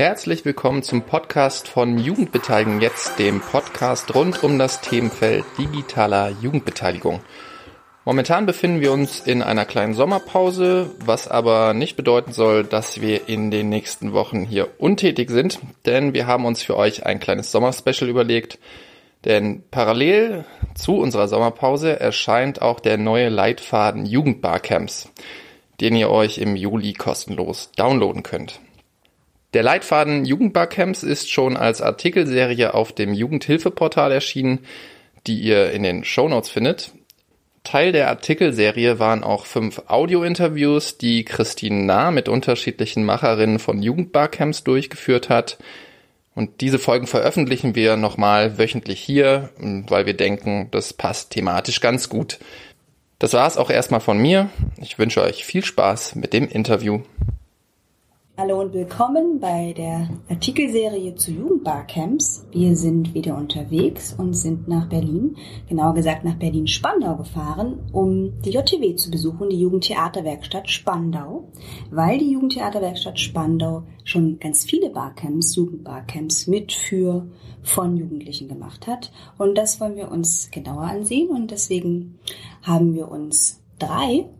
[0.00, 7.20] Herzlich willkommen zum Podcast von Jugendbeteiligung jetzt, dem Podcast rund um das Themenfeld digitaler Jugendbeteiligung.
[8.06, 13.28] Momentan befinden wir uns in einer kleinen Sommerpause, was aber nicht bedeuten soll, dass wir
[13.28, 17.52] in den nächsten Wochen hier untätig sind, denn wir haben uns für euch ein kleines
[17.52, 18.58] Sommerspecial überlegt.
[19.26, 25.10] Denn parallel zu unserer Sommerpause erscheint auch der neue Leitfaden Jugendbarcamps,
[25.82, 28.60] den ihr euch im Juli kostenlos downloaden könnt.
[29.52, 34.60] Der Leitfaden Jugendbarcamps ist schon als Artikelserie auf dem Jugendhilfeportal erschienen,
[35.26, 36.92] die ihr in den Shownotes findet.
[37.64, 44.64] Teil der Artikelserie waren auch fünf Audio-Interviews, die Christine Nah mit unterschiedlichen Macherinnen von Jugendbarcamps
[44.64, 45.58] durchgeführt hat.
[46.34, 52.08] Und diese Folgen veröffentlichen wir nochmal wöchentlich hier, weil wir denken, das passt thematisch ganz
[52.08, 52.38] gut.
[53.18, 54.48] Das war's auch erstmal von mir.
[54.80, 57.02] Ich wünsche euch viel Spaß mit dem Interview.
[58.40, 62.46] Hallo und willkommen bei der Artikelserie zu Jugendbarcamps.
[62.50, 65.36] Wir sind wieder unterwegs und sind nach Berlin,
[65.68, 71.50] genauer gesagt nach Berlin-Spandau gefahren, um die JTW zu besuchen, die Jugendtheaterwerkstatt Spandau,
[71.90, 77.26] weil die Jugendtheaterwerkstatt Spandau schon ganz viele Barcamps, Jugendbarcamps mit für
[77.62, 79.12] von Jugendlichen gemacht hat.
[79.36, 82.18] Und das wollen wir uns genauer ansehen und deswegen
[82.62, 84.30] haben wir uns drei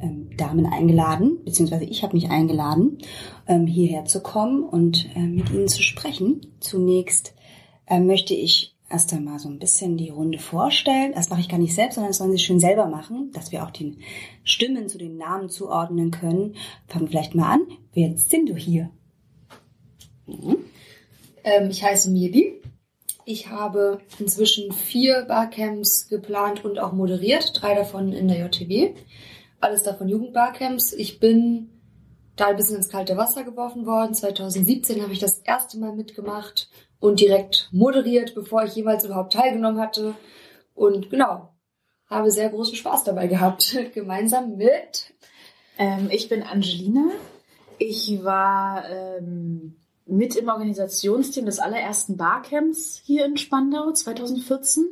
[0.00, 2.98] ähm, Damen eingeladen, beziehungsweise ich habe mich eingeladen,
[3.46, 6.40] ähm, hierher zu kommen und äh, mit Ihnen zu sprechen.
[6.60, 7.34] Zunächst
[7.86, 11.12] äh, möchte ich erst einmal so ein bisschen die Runde vorstellen.
[11.14, 13.64] Das mache ich gar nicht selbst, sondern das sollen Sie schön selber machen, dass wir
[13.64, 13.98] auch den
[14.44, 16.56] Stimmen zu den Namen zuordnen können.
[16.86, 17.60] Fangen wir vielleicht mal an.
[17.92, 18.90] Wer sind du hier?
[20.26, 20.58] Mhm.
[21.44, 22.54] Ähm, ich heiße Mirdi.
[23.24, 28.94] Ich habe inzwischen vier Barcamps geplant und auch moderiert, drei davon in der JTW
[29.60, 30.92] alles davon Jugendbarcamps.
[30.92, 31.70] Ich bin
[32.36, 34.14] da ein bisschen ins kalte Wasser geworfen worden.
[34.14, 36.68] 2017 habe ich das erste Mal mitgemacht
[37.00, 40.14] und direkt moderiert, bevor ich jemals überhaupt teilgenommen hatte.
[40.74, 41.52] Und genau,
[42.08, 45.12] habe sehr großen Spaß dabei gehabt, gemeinsam mit.
[45.78, 47.10] Ähm, ich bin Angelina.
[47.78, 54.88] Ich war ähm, mit im Organisationsteam des allerersten Barcamps hier in Spandau 2014.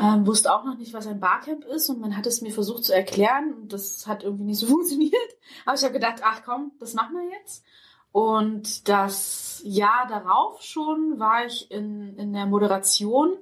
[0.00, 2.84] Ähm, wusste auch noch nicht, was ein Barcamp ist und man hat es mir versucht
[2.84, 5.14] zu erklären und das hat irgendwie nicht so funktioniert.
[5.64, 7.64] Aber ich habe gedacht, ach komm, das machen wir jetzt.
[8.12, 13.36] Und das Jahr darauf schon war ich in, in der Moderation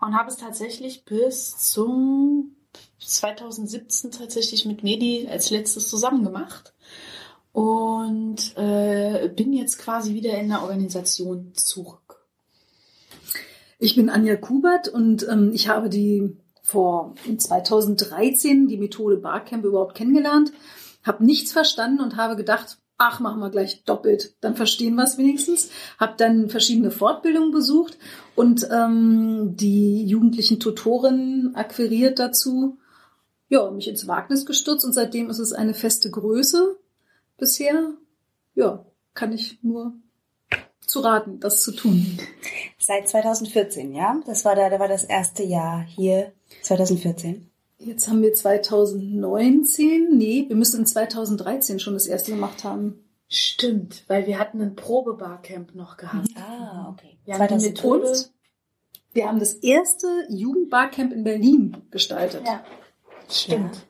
[0.00, 2.56] und habe es tatsächlich bis zum
[2.98, 6.74] 2017 tatsächlich mit Medi als letztes zusammen gemacht
[7.52, 12.05] und äh, bin jetzt quasi wieder in der Organisation zurück.
[13.78, 19.94] Ich bin Anja Kubert und ähm, ich habe die vor 2013 die Methode Barcamp überhaupt
[19.94, 20.52] kennengelernt,
[21.04, 25.18] habe nichts verstanden und habe gedacht, ach, machen wir gleich doppelt, dann verstehen wir es
[25.18, 25.70] wenigstens.
[25.98, 27.98] Habe dann verschiedene Fortbildungen besucht
[28.34, 32.78] und ähm, die jugendlichen Tutorinnen akquiriert dazu,
[33.48, 36.78] ja, mich ins Wagnis gestürzt und seitdem ist es eine feste Größe
[37.36, 37.92] bisher.
[38.54, 39.94] Ja, kann ich nur
[40.86, 42.18] zu raten, das zu tun.
[42.78, 44.20] Seit 2014, ja?
[44.26, 46.32] Das war da, da war das erste Jahr hier,
[46.62, 47.50] 2014.
[47.78, 53.04] Jetzt haben wir 2019, nee, wir müssen in 2013 schon das erste gemacht haben.
[53.28, 56.28] Stimmt, weil wir hatten ein Probebarcamp noch gehabt.
[56.36, 57.18] Ah, okay.
[57.24, 58.16] Wir haben, die Methode,
[59.12, 62.46] wir haben das erste Jugendbarcamp in Berlin gestaltet.
[62.46, 62.64] Ja,
[63.28, 63.74] stimmt.
[63.74, 63.82] Ja.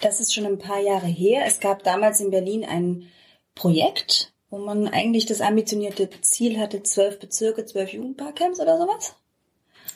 [0.00, 1.44] Das ist schon ein paar Jahre her.
[1.46, 3.06] Es gab damals in Berlin ein
[3.54, 9.16] Projekt, wo man eigentlich das ambitionierte Ziel hatte, zwölf Bezirke, zwölf Jugendbarcamps oder sowas.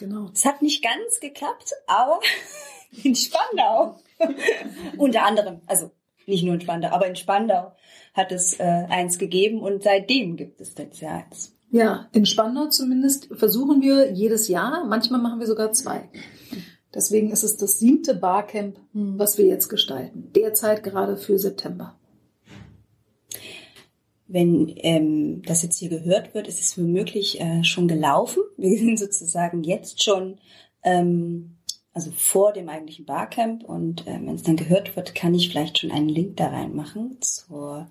[0.01, 0.31] Genau.
[0.33, 2.21] Es hat nicht ganz geklappt, aber
[3.05, 4.01] in Spandau.
[4.97, 5.91] Unter anderem, also
[6.27, 7.73] nicht nur in Spandau, aber in Spandau
[8.15, 11.53] hat es äh, eins gegeben und seitdem gibt es jetzt ja eins.
[11.71, 16.09] Ja, in Spandau zumindest versuchen wir jedes Jahr, manchmal machen wir sogar zwei.
[16.95, 19.19] Deswegen ist es das siebte Barcamp, hm.
[19.19, 20.31] was wir jetzt gestalten.
[20.35, 21.99] Derzeit gerade für September
[24.29, 28.43] wenn ähm, das jetzt hier gehört wird, ist es womöglich äh, schon gelaufen.
[28.57, 30.39] Wir sind sozusagen jetzt schon,
[30.83, 31.57] ähm,
[31.93, 35.79] also vor dem eigentlichen Barcamp und äh, wenn es dann gehört wird, kann ich vielleicht
[35.79, 37.89] schon einen Link da reinmachen zur,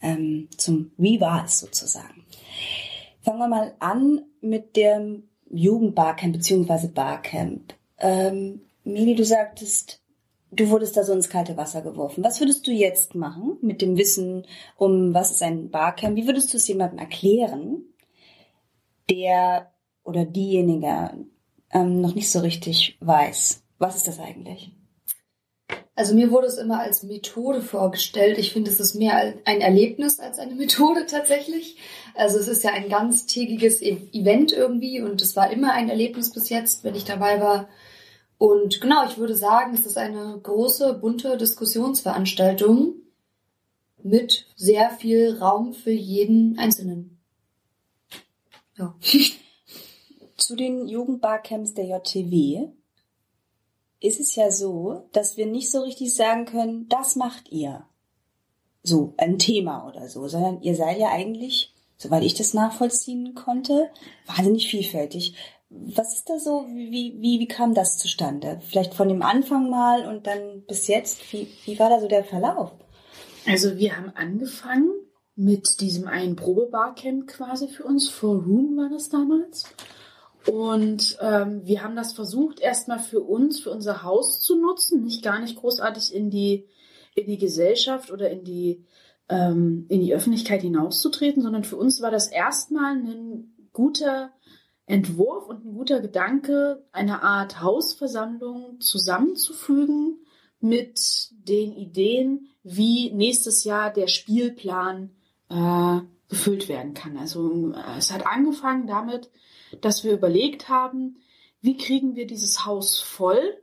[0.00, 2.24] ähm, zum Wie war es sozusagen.
[3.22, 7.74] Fangen wir mal an mit dem Jugendbarcamp beziehungsweise Barcamp.
[7.98, 10.03] Ähm, Mili, du sagtest,
[10.56, 12.24] du wurdest da so ins kalte Wasser geworfen.
[12.24, 14.46] Was würdest du jetzt machen mit dem Wissen
[14.76, 16.16] um, was ist ein Barcamp?
[16.16, 17.84] Wie würdest du es jemandem erklären,
[19.10, 19.72] der
[20.04, 21.26] oder diejenige
[21.70, 24.72] ähm, noch nicht so richtig weiß, was ist das eigentlich?
[25.96, 28.38] Also mir wurde es immer als Methode vorgestellt.
[28.38, 31.76] Ich finde, es ist mehr ein Erlebnis als eine Methode tatsächlich.
[32.14, 36.32] Also es ist ja ein ganztägiges e- Event irgendwie und es war immer ein Erlebnis
[36.32, 37.68] bis jetzt, wenn ich dabei war.
[38.38, 42.94] Und genau, ich würde sagen, es ist eine große, bunte Diskussionsveranstaltung
[44.02, 47.18] mit sehr viel Raum für jeden Einzelnen.
[48.76, 48.94] Ja.
[50.36, 52.68] Zu den Jugendbarcamps der JTW
[54.00, 57.86] ist es ja so, dass wir nicht so richtig sagen können, das macht ihr.
[58.82, 63.88] So, ein Thema oder so, sondern ihr seid ja eigentlich, soweit ich das nachvollziehen konnte,
[64.26, 65.34] wahnsinnig vielfältig.
[65.76, 68.60] Was ist da so, wie, wie, wie kam das zustande?
[68.68, 72.24] Vielleicht von dem Anfang mal und dann bis jetzt, wie, wie war da so der
[72.24, 72.72] Verlauf?
[73.46, 74.90] Also wir haben angefangen
[75.36, 79.64] mit diesem einen Probebarcamp quasi für uns, For Room war das damals.
[80.46, 85.22] Und ähm, wir haben das versucht, erstmal für uns, für unser Haus zu nutzen, nicht
[85.22, 86.68] gar nicht großartig in die,
[87.14, 88.84] in die Gesellschaft oder in die,
[89.28, 94.32] ähm, in die Öffentlichkeit hinauszutreten, sondern für uns war das erstmal ein guter
[94.86, 100.18] Entwurf und ein guter Gedanke, eine Art Hausversammlung zusammenzufügen
[100.60, 105.10] mit den Ideen, wie nächstes Jahr der Spielplan
[105.48, 107.16] äh, gefüllt werden kann.
[107.16, 109.30] Also äh, es hat angefangen damit,
[109.80, 111.18] dass wir überlegt haben,
[111.60, 113.62] wie kriegen wir dieses Haus voll,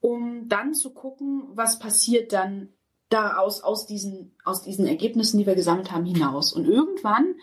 [0.00, 2.70] um dann zu gucken, was passiert dann
[3.08, 6.52] daraus aus diesen, aus diesen Ergebnissen, die wir gesammelt haben, hinaus.
[6.52, 7.34] Und irgendwann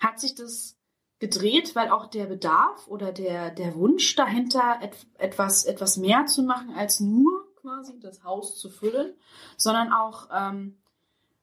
[0.00, 0.77] hat sich das
[1.18, 6.42] gedreht, weil auch der Bedarf oder der, der Wunsch dahinter, et, etwas, etwas mehr zu
[6.42, 9.14] machen, als nur quasi das Haus zu füllen,
[9.56, 10.76] sondern auch ähm,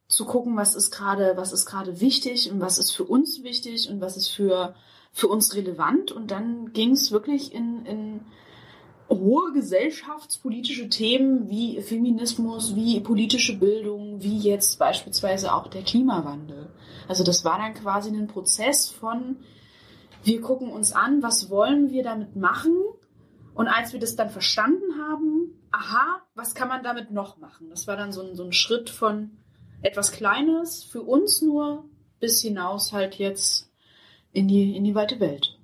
[0.08, 3.90] zu gucken, was ist gerade, was ist gerade wichtig und was ist für uns wichtig
[3.90, 4.76] und was ist für
[5.16, 6.12] für uns relevant.
[6.12, 8.20] Und dann ging es wirklich in, in
[9.10, 16.70] hohe gesellschaftspolitische Themen wie Feminismus, wie politische Bildung, wie jetzt beispielsweise auch der Klimawandel.
[17.08, 19.38] Also das war dann quasi ein Prozess von,
[20.26, 22.76] wir gucken uns an, was wollen wir damit machen?
[23.54, 27.70] Und als wir das dann verstanden haben, aha, was kann man damit noch machen?
[27.70, 29.38] Das war dann so ein, so ein Schritt von
[29.82, 31.86] etwas Kleines für uns nur
[32.20, 33.72] bis hinaus halt jetzt
[34.34, 35.58] in die, in die weite Welt.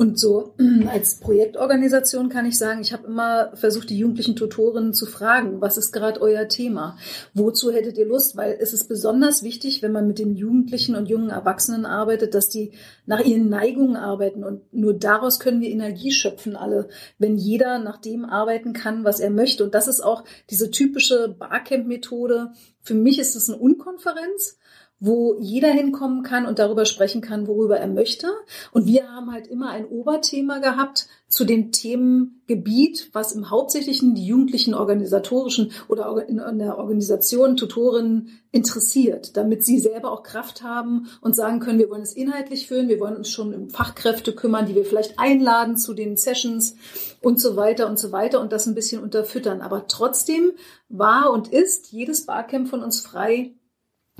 [0.00, 0.54] Und so
[0.88, 5.76] als Projektorganisation kann ich sagen, ich habe immer versucht, die jugendlichen Tutorinnen zu fragen, was
[5.76, 6.96] ist gerade euer Thema?
[7.34, 8.34] Wozu hättet ihr Lust?
[8.34, 12.48] Weil es ist besonders wichtig, wenn man mit den Jugendlichen und jungen Erwachsenen arbeitet, dass
[12.48, 12.72] die
[13.04, 14.42] nach ihren Neigungen arbeiten.
[14.42, 16.88] Und nur daraus können wir Energie schöpfen, alle,
[17.18, 19.64] wenn jeder nach dem arbeiten kann, was er möchte.
[19.64, 22.52] Und das ist auch diese typische Barcamp-Methode.
[22.80, 24.56] Für mich ist es eine Unkonferenz
[25.00, 28.28] wo jeder hinkommen kann und darüber sprechen kann, worüber er möchte.
[28.70, 34.26] Und wir haben halt immer ein Oberthema gehabt zu dem Themengebiet, was im Hauptsächlichen die
[34.26, 41.36] jugendlichen organisatorischen oder in der Organisation Tutorinnen interessiert, damit sie selber auch Kraft haben und
[41.36, 44.74] sagen können, wir wollen es inhaltlich führen, wir wollen uns schon um Fachkräfte kümmern, die
[44.74, 46.74] wir vielleicht einladen zu den Sessions
[47.22, 49.60] und so weiter und so weiter und das ein bisschen unterfüttern.
[49.60, 50.50] Aber trotzdem
[50.88, 53.54] war und ist jedes Barcamp von uns frei,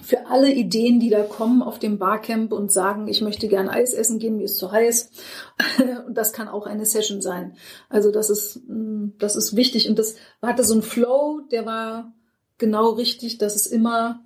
[0.02, 3.92] für alle Ideen, die da kommen auf dem Barcamp und sagen, ich möchte gerne Eis
[3.92, 5.10] essen gehen, mir ist zu heiß.
[6.06, 7.54] Und das kann auch eine Session sein.
[7.88, 9.88] Also das ist, mm, das ist wichtig.
[9.88, 12.12] Und das hatte so ein Flow, der war
[12.58, 14.20] genau richtig, dass es immer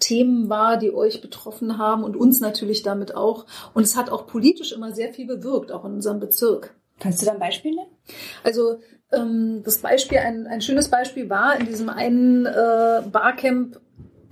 [0.00, 3.46] Themen war, die euch betroffen haben und uns natürlich damit auch.
[3.72, 6.74] Und es hat auch politisch immer sehr viel bewirkt, auch in unserem Bezirk.
[7.00, 7.90] Kannst du da ein Beispiel nennen?
[8.42, 8.78] Also
[9.12, 13.80] ähm, das Beispiel, ein, ein schönes Beispiel war in diesem einen äh, Barcamp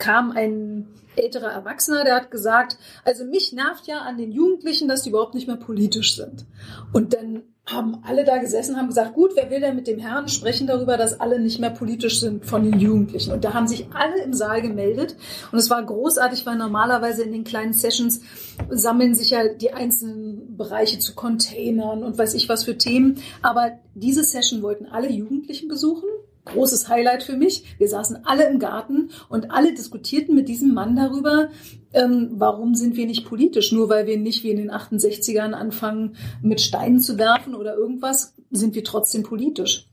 [0.03, 5.03] kam ein älterer Erwachsener, der hat gesagt, also mich nervt ja an den Jugendlichen, dass
[5.03, 6.45] die überhaupt nicht mehr politisch sind.
[6.93, 10.27] Und dann haben alle da gesessen, haben gesagt, gut, wer will denn mit dem Herrn
[10.27, 13.31] sprechen darüber, dass alle nicht mehr politisch sind von den Jugendlichen?
[13.33, 15.15] Und da haben sich alle im Saal gemeldet.
[15.53, 18.23] Und es war großartig, weil normalerweise in den kleinen Sessions
[18.69, 23.19] sammeln sich ja die einzelnen Bereiche zu Containern und weiß ich was für Themen.
[23.43, 26.09] Aber diese Session wollten alle Jugendlichen besuchen
[26.45, 27.77] großes Highlight für mich.
[27.79, 31.51] Wir saßen alle im Garten und alle diskutierten mit diesem Mann darüber,
[31.93, 33.73] ähm, warum sind wir nicht politisch?
[33.73, 38.35] Nur weil wir nicht wie in den 68ern anfangen, mit Steinen zu werfen oder irgendwas,
[38.51, 39.89] sind wir trotzdem politisch.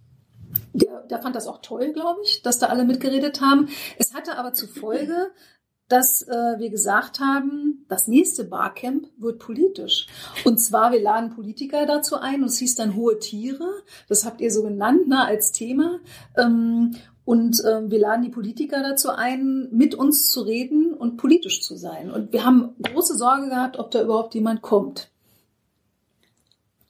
[0.74, 3.70] Der, der fand das auch toll, glaube ich, dass da alle mitgeredet haben.
[3.98, 5.32] Es hatte aber zur Folge,
[5.89, 10.08] dass äh, wir gesagt haben, das nächste Barcamp wird politisch.
[10.46, 13.67] Und zwar, wir laden Politiker dazu ein und es hieß dann hohe Tiere.
[14.08, 16.00] Das habt ihr so genannt ne, als Thema.
[16.38, 21.62] Ähm, und äh, wir laden die Politiker dazu ein, mit uns zu reden und politisch
[21.62, 22.12] zu sein.
[22.12, 25.12] Und wir haben große Sorge gehabt, ob da überhaupt jemand kommt.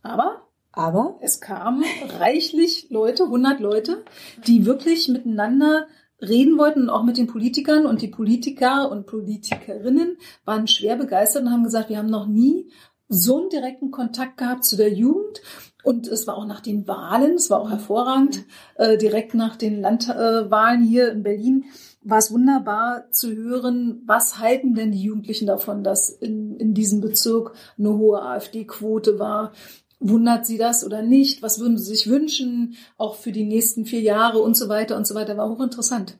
[0.01, 1.83] Aber Aber es kamen
[2.19, 4.03] reichlich Leute, 100 Leute,
[4.45, 5.87] die wirklich miteinander
[6.21, 7.85] reden wollten und auch mit den Politikern.
[7.85, 12.69] Und die Politiker und Politikerinnen waren schwer begeistert und haben gesagt, wir haben noch nie
[13.07, 15.41] so einen direkten Kontakt gehabt zu der Jugend.
[15.83, 18.43] Und es war auch nach den Wahlen, es war auch hervorragend,
[18.75, 21.65] äh, direkt nach den Landwahlen hier in Berlin
[22.01, 27.01] war es wunderbar zu hören, was halten denn die Jugendlichen davon, dass in, in diesem
[27.01, 29.51] Bezirk eine hohe AfD-Quote war.
[29.99, 31.41] Wundert Sie das oder nicht?
[31.41, 35.05] Was würden Sie sich wünschen, auch für die nächsten vier Jahre und so weiter und
[35.05, 35.35] so weiter?
[35.35, 36.17] War hochinteressant.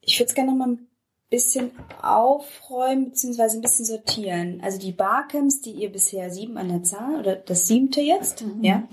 [0.00, 0.88] Ich würde es gerne noch mal ein
[1.28, 4.60] bisschen aufräumen beziehungsweise ein bisschen sortieren.
[4.62, 8.64] Also die Barcamps, die ihr bisher sieben an der Zahl oder das siebte jetzt, mhm.
[8.64, 8.88] ja,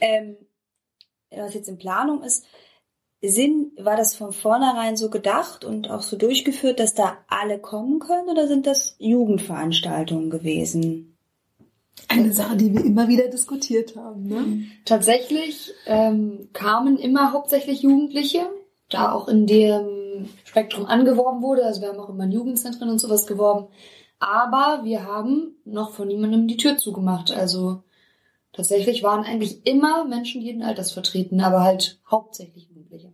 [0.00, 0.36] ähm,
[1.30, 2.44] was jetzt in Planung ist,
[3.22, 7.98] sind, war das von vornherein so gedacht und auch so durchgeführt, dass da alle kommen
[7.98, 11.15] können oder sind das Jugendveranstaltungen gewesen?
[12.08, 14.26] Eine Sache, die wir immer wieder diskutiert haben.
[14.26, 14.64] Ne?
[14.84, 18.48] Tatsächlich ähm, kamen immer hauptsächlich Jugendliche,
[18.88, 21.64] da auch in dem Spektrum angeworben wurde.
[21.64, 23.68] Also wir haben auch immer in Jugendzentren und sowas geworben.
[24.18, 27.30] Aber wir haben noch von niemandem die Tür zugemacht.
[27.32, 27.82] Also
[28.52, 33.12] tatsächlich waren eigentlich immer Menschen jeden Alters vertreten, aber halt hauptsächlich Jugendliche.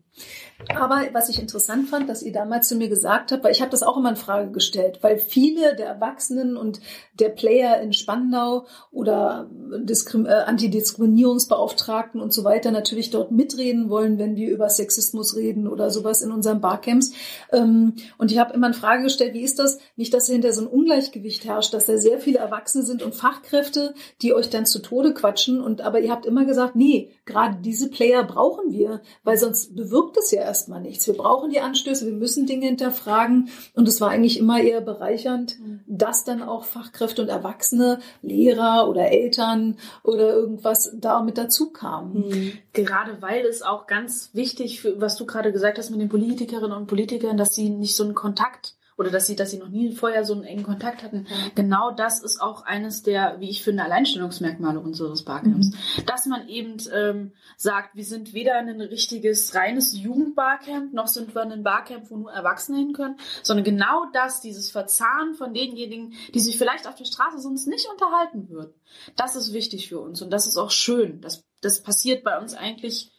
[0.68, 3.70] Aber was ich interessant fand, dass ihr damals zu mir gesagt habt, weil ich habe
[3.70, 6.80] das auch immer in Frage gestellt, weil viele der Erwachsenen und
[7.18, 14.36] der Player in Spandau oder äh, Antidiskriminierungsbeauftragten und so weiter natürlich dort mitreden wollen, wenn
[14.36, 17.12] wir über Sexismus reden oder sowas in unseren Barcamps.
[17.50, 19.78] Ähm, und ich habe immer in Frage gestellt, wie ist das?
[19.96, 23.94] Nicht, dass hinter so ein Ungleichgewicht herrscht, dass da sehr viele Erwachsene sind und Fachkräfte,
[24.22, 25.60] die euch dann zu Tode quatschen.
[25.60, 30.16] Und aber ihr habt immer gesagt, nee, gerade diese Player brauchen wir, weil sonst bewirkt
[30.16, 31.06] es ja erstmal nichts.
[31.06, 33.48] Wir brauchen die Anstöße, wir müssen Dinge hinterfragen.
[33.74, 35.80] Und es war eigentlich immer eher bereichernd, mhm.
[35.86, 42.28] dass dann auch Fachkräfte und Erwachsene, Lehrer oder Eltern oder irgendwas da mit dazu kamen.
[42.28, 42.52] Mhm.
[42.74, 46.76] Gerade weil es auch ganz wichtig, für, was du gerade gesagt hast mit den Politikerinnen
[46.76, 49.92] und Politikern, dass sie nicht so einen Kontakt oder dass sie, dass sie noch nie
[49.92, 51.26] vorher so einen engen Kontakt hatten.
[51.56, 55.70] Genau das ist auch eines der, wie ich finde, Alleinstellungsmerkmale unseres Barcamps.
[55.70, 56.06] Mhm.
[56.06, 61.42] Dass man eben ähm, sagt, wir sind weder ein richtiges, reines Jugendbarcamp, noch sind wir
[61.42, 66.40] ein Barcamp, wo nur Erwachsene hin können, sondern genau das, dieses Verzahnen von denjenigen, die
[66.40, 68.72] sich vielleicht auf der Straße sonst nicht unterhalten würden.
[69.16, 71.20] Das ist wichtig für uns und das ist auch schön.
[71.20, 73.10] Das, das passiert bei uns eigentlich,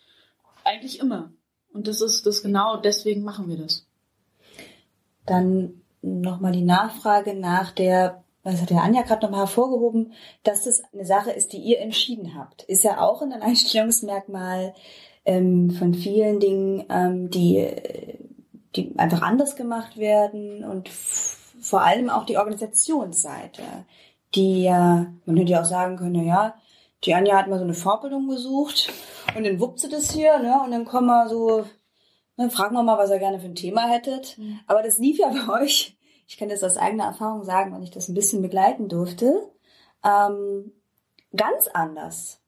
[0.63, 1.33] eigentlich immer.
[1.73, 3.87] Und das ist das genau deswegen machen wir das.
[5.25, 10.13] Dann nochmal die Nachfrage nach der, was hat der Anja gerade nochmal hervorgehoben,
[10.43, 12.63] dass das eine Sache ist, die ihr entschieden habt.
[12.63, 14.73] Ist ja auch ein Alleinstellungsmerkmal
[15.25, 17.65] ähm, von vielen Dingen, ähm, die,
[18.75, 23.63] die einfach anders gemacht werden und vor allem auch die Organisationsseite,
[24.35, 26.55] die ja, man hätte ja auch sagen können, na ja,
[27.05, 28.91] die Anja hat mal so eine Vorbildung gesucht
[29.35, 31.65] und dann wuppt sie das hier, ne, und dann kommen wir so
[32.37, 34.37] dann fragen wir mal, was ihr gerne für ein Thema hättet.
[34.37, 34.59] Mhm.
[34.67, 35.97] Aber das lief ja bei euch.
[36.27, 39.51] Ich kann das aus eigener Erfahrung sagen, weil ich das ein bisschen begleiten durfte.
[40.03, 40.71] Ähm,
[41.35, 42.39] ganz anders.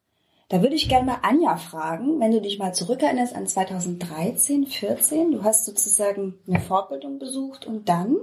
[0.48, 5.32] Da würde ich gerne mal Anja fragen, wenn du dich mal zurückerinnerst an 2013, 14.
[5.32, 8.16] Du hast sozusagen eine Fortbildung besucht und dann?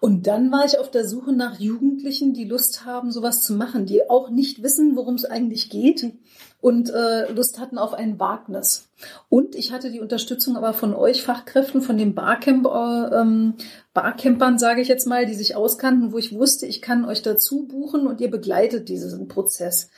[0.00, 3.84] Und dann war ich auf der Suche nach Jugendlichen, die Lust haben, sowas zu machen,
[3.84, 6.12] die auch nicht wissen, worum es eigentlich geht
[6.60, 8.88] und äh, Lust hatten auf ein Wagnis.
[9.28, 13.54] Und ich hatte die Unterstützung aber von euch Fachkräften, von den Barcamp, äh, ähm,
[13.94, 17.66] Barcampern, sage ich jetzt mal, die sich auskannten, wo ich wusste, ich kann euch dazu
[17.66, 19.90] buchen und ihr begleitet diesen Prozess.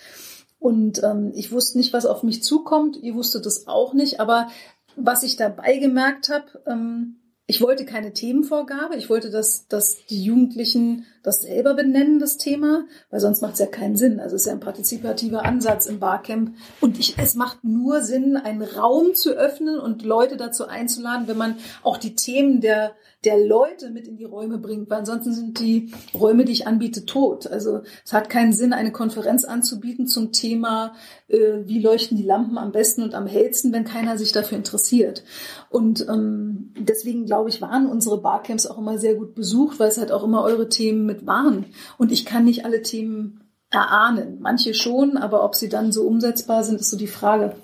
[0.58, 2.98] Und ähm, ich wusste nicht, was auf mich zukommt.
[2.98, 4.20] Ihr wusstet das auch nicht.
[4.20, 4.48] Aber
[4.94, 7.19] was ich dabei gemerkt habe, ähm,
[7.50, 8.94] ich wollte keine Themenvorgabe.
[8.94, 13.58] Ich wollte, dass, dass die Jugendlichen das selber benennen, das Thema, weil sonst macht es
[13.58, 14.20] ja keinen Sinn.
[14.20, 16.54] Also es ist ja ein partizipativer Ansatz im Barcamp.
[16.80, 21.38] Und ich, es macht nur Sinn, einen Raum zu öffnen und Leute dazu einzuladen, wenn
[21.38, 22.92] man auch die Themen der,
[23.24, 27.04] der Leute mit in die Räume bringt, weil ansonsten sind die Räume, die ich anbiete,
[27.04, 27.46] tot.
[27.46, 30.94] Also es hat keinen Sinn, eine Konferenz anzubieten zum Thema,
[31.28, 35.22] äh, wie leuchten die Lampen am besten und am hellsten, wenn keiner sich dafür interessiert.
[35.68, 39.98] Und ähm, deswegen glaube ich, waren unsere Barcamps auch immer sehr gut besucht, weil es
[39.98, 41.66] halt auch immer eure Themen mit waren.
[41.98, 44.38] Und ich kann nicht alle Themen erahnen.
[44.40, 47.54] Manche schon, aber ob sie dann so umsetzbar sind, ist so die Frage.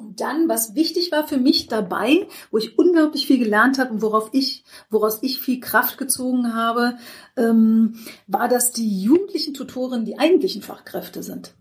[0.00, 4.02] Und dann, was wichtig war für mich dabei, wo ich unglaublich viel gelernt habe und
[4.02, 6.96] worauf ich, woraus ich viel Kraft gezogen habe,
[7.36, 11.54] ähm, war, dass die jugendlichen Tutoren die eigentlichen Fachkräfte sind.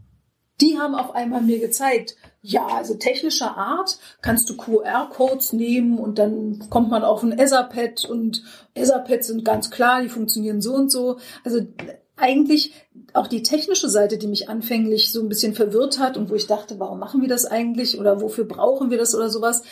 [0.62, 6.18] Die haben auf einmal mir gezeigt, ja, also technischer Art kannst du QR-Codes nehmen und
[6.18, 8.44] dann kommt man auf ein Etherpad und
[8.74, 11.20] Etherpads sind ganz klar, die funktionieren so und so.
[11.44, 11.62] Also
[12.16, 12.74] eigentlich
[13.14, 16.48] auch die technische Seite, die mich anfänglich so ein bisschen verwirrt hat und wo ich
[16.48, 19.64] dachte, warum machen wir das eigentlich oder wofür brauchen wir das oder sowas,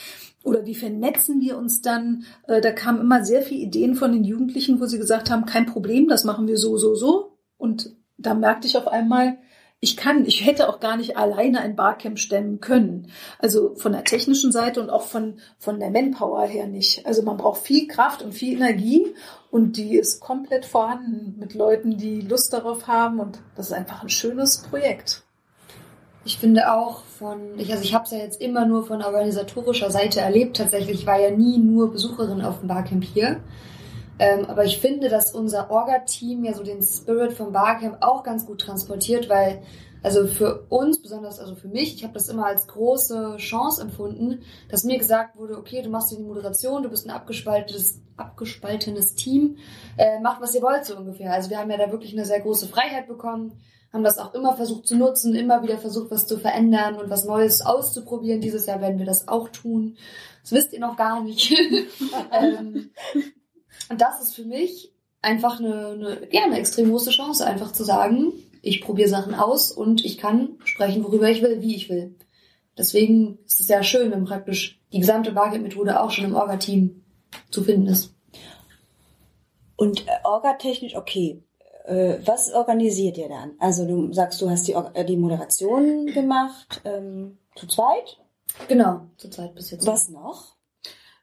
[0.44, 2.24] oder wie vernetzen wir uns dann?
[2.48, 5.66] Äh, da kamen immer sehr viele Ideen von den Jugendlichen, wo sie gesagt haben, kein
[5.66, 7.38] Problem, das machen wir so, so, so.
[7.58, 9.38] Und da merkte ich auf einmal,
[9.80, 13.12] ich kann, ich hätte auch gar nicht alleine ein Barcamp stemmen können.
[13.38, 17.06] Also von der technischen Seite und auch von, von der Manpower her nicht.
[17.06, 19.06] Also man braucht viel Kraft und viel Energie
[19.58, 24.04] und die ist komplett vorhanden mit Leuten, die Lust darauf haben und das ist einfach
[24.04, 25.24] ein schönes Projekt.
[26.26, 29.90] Ich finde auch von, ich, also ich habe es ja jetzt immer nur von organisatorischer
[29.90, 30.58] Seite erlebt.
[30.58, 33.40] Tatsächlich ich war ja nie nur Besucherin auf dem Barcamp hier.
[34.20, 38.46] Ähm, aber ich finde, dass unser Orga-Team ja so den Spirit vom Barcamp auch ganz
[38.46, 39.64] gut transportiert, weil
[40.08, 44.40] also für uns, besonders also für mich, ich habe das immer als große Chance empfunden,
[44.70, 49.58] dass mir gesagt wurde, okay, du machst die Moderation, du bist ein abgespaltenes, abgespaltenes Team,
[49.98, 51.34] äh, macht was ihr wollt so ungefähr.
[51.34, 53.60] Also wir haben ja da wirklich eine sehr große Freiheit bekommen
[53.94, 57.24] haben das auch immer versucht zu nutzen, immer wieder versucht, was zu verändern und was
[57.24, 58.42] Neues auszuprobieren.
[58.42, 59.98] Dieses Jahr werden wir das auch tun.
[60.42, 61.52] Das wisst ihr noch gar nicht.
[62.34, 62.92] ähm,
[63.90, 67.86] und das ist für mich einfach eine, eine, ja, eine extrem große Chance, einfach zu
[67.86, 72.16] sagen, ich probiere Sachen aus und ich kann sprechen, worüber ich will, wie ich will.
[72.78, 77.04] Deswegen ist es sehr schön, wenn praktisch die gesamte Bargeld-Methode auch schon im Orga-Team
[77.50, 78.14] zu finden ist.
[79.76, 81.44] Und äh, Orga-technisch, okay,
[81.86, 83.54] äh, was organisiert ihr dann?
[83.60, 88.20] Also du sagst, du hast die, äh, die Moderation gemacht, ähm, zu zweit?
[88.68, 89.88] Genau, zu zweit bis jetzt.
[89.88, 90.58] Was noch?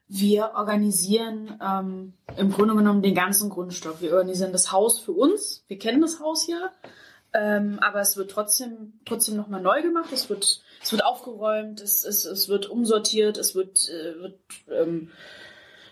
[0.07, 4.01] Wir organisieren ähm, im Grunde genommen den ganzen Grundstock.
[4.01, 5.63] Wir organisieren das Haus für uns.
[5.67, 6.71] Wir kennen das Haus ja.
[7.37, 10.09] Ähm, aber es wird trotzdem, trotzdem nochmal neu gemacht.
[10.13, 14.39] Es wird, es wird aufgeräumt, es, es, es wird umsortiert, es wird, äh, wird
[14.71, 15.11] ähm,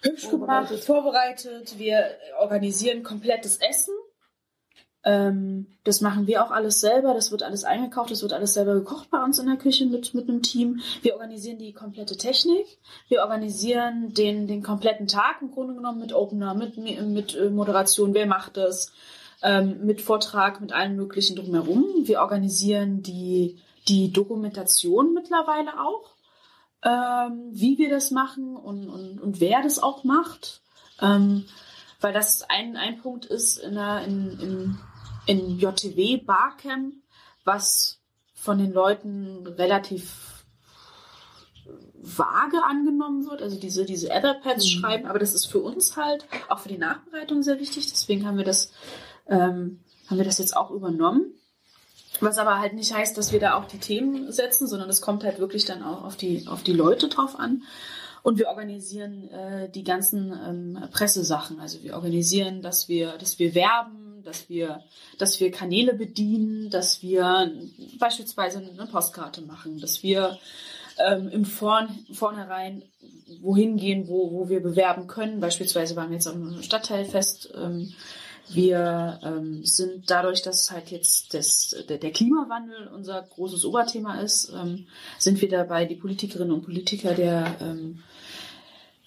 [0.01, 0.69] hübsch vorbereitet.
[0.69, 1.77] gemacht, vorbereitet.
[1.77, 2.05] Wir
[2.39, 3.93] organisieren komplettes Essen.
[5.03, 7.13] Ähm, das machen wir auch alles selber.
[7.13, 10.13] Das wird alles eingekauft, das wird alles selber gekocht bei uns in der Küche mit,
[10.13, 10.79] mit einem Team.
[11.01, 12.65] Wir organisieren die komplette Technik.
[13.09, 18.13] Wir organisieren den, den kompletten Tag im Grunde genommen mit Opener, mit, mit Moderation.
[18.13, 18.93] Wer macht das?
[19.43, 21.85] Ähm, mit Vortrag, mit allen möglichen drumherum.
[22.03, 26.15] Wir organisieren die, die Dokumentation mittlerweile auch,
[26.83, 30.61] ähm, wie wir das machen und, und, und wer das auch macht.
[31.01, 31.45] Ähm,
[31.99, 34.77] weil das ein, ein Punkt ist in, der, in, in
[35.25, 36.95] in JTW Barcamp,
[37.43, 37.99] was
[38.33, 40.45] von den Leuten relativ
[41.95, 44.69] vage angenommen wird, also diese, diese Etherpads mhm.
[44.69, 48.37] schreiben, aber das ist für uns halt auch für die Nachbereitung sehr wichtig, deswegen haben
[48.37, 48.73] wir das,
[49.27, 51.33] ähm, haben wir das jetzt auch übernommen.
[52.19, 55.23] Was aber halt nicht heißt, dass wir da auch die Themen setzen, sondern es kommt
[55.23, 57.63] halt wirklich dann auch auf die, auf die Leute drauf an.
[58.21, 61.59] Und wir organisieren äh, die ganzen ähm, Pressesachen.
[61.59, 64.81] Also wir organisieren, dass wir, dass wir werben, dass wir,
[65.17, 67.51] dass wir Kanäle bedienen, dass wir
[67.99, 70.37] beispielsweise eine Postkarte machen, dass wir
[71.05, 72.83] ähm, im Vorn, Vornherein
[73.41, 75.41] wohin gehen, wo, wo wir bewerben können.
[75.41, 77.53] Beispielsweise waren wir jetzt am Stadtteilfest.
[77.55, 77.93] Ähm,
[78.49, 84.51] wir ähm, sind dadurch, dass halt jetzt das, der, der Klimawandel unser großes Oberthema ist,
[84.53, 88.03] ähm, sind wir dabei, die Politikerinnen und Politiker der, ähm,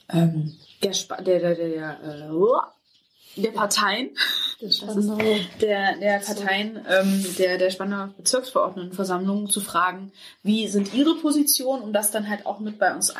[0.08, 4.10] ähm, der, der, der, der, der, äh, der Parteien,
[5.60, 11.92] der, der Parteien ähm, der, der Spandauer Bezirksverordnetenversammlung zu fragen, wie sind ihre Positionen, um
[11.92, 13.16] das dann halt auch mit bei uns äh,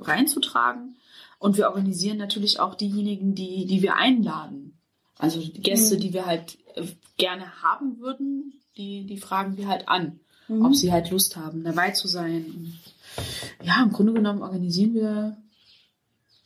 [0.00, 0.96] reinzutragen.
[1.38, 4.69] Und wir organisieren natürlich auch diejenigen, die, die wir einladen.
[5.20, 6.00] Also die Gäste, mhm.
[6.00, 10.64] die wir halt äh, gerne haben würden, die, die fragen wir halt an, mhm.
[10.64, 12.44] ob sie halt Lust haben, dabei zu sein.
[12.44, 12.78] Und
[13.62, 15.36] ja, im Grunde genommen organisieren wir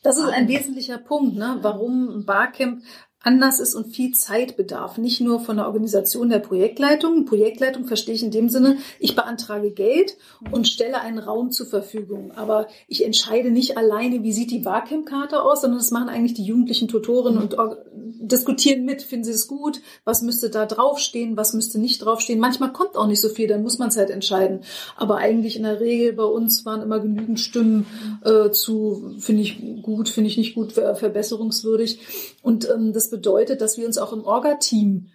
[0.05, 1.57] das ist ein wesentlicher Punkt, ne?
[1.63, 2.83] warum ein Barcamp
[3.25, 4.97] anders ist und viel Zeit bedarf.
[4.97, 7.25] Nicht nur von der Organisation der Projektleitung.
[7.25, 10.15] Projektleitung verstehe ich in dem Sinne, ich beantrage Geld
[10.51, 12.31] und stelle einen Raum zur Verfügung.
[12.35, 16.45] Aber ich entscheide nicht alleine, wie sieht die Barcamp-Karte aus, sondern das machen eigentlich die
[16.45, 17.57] jugendlichen Tutoren und
[18.27, 22.39] diskutieren mit, finden sie es gut, was müsste da draufstehen, was müsste nicht draufstehen.
[22.39, 24.61] Manchmal kommt auch nicht so viel, dann muss man es halt entscheiden.
[24.95, 27.87] Aber eigentlich in der Regel bei uns waren immer genügend Stimmen
[28.23, 31.99] äh, zu, finde ich gut, finde ich nicht gut, verbesserungswürdig.
[32.45, 35.07] Und ähm, das bedeutet, dass wir uns auch im Orga-Team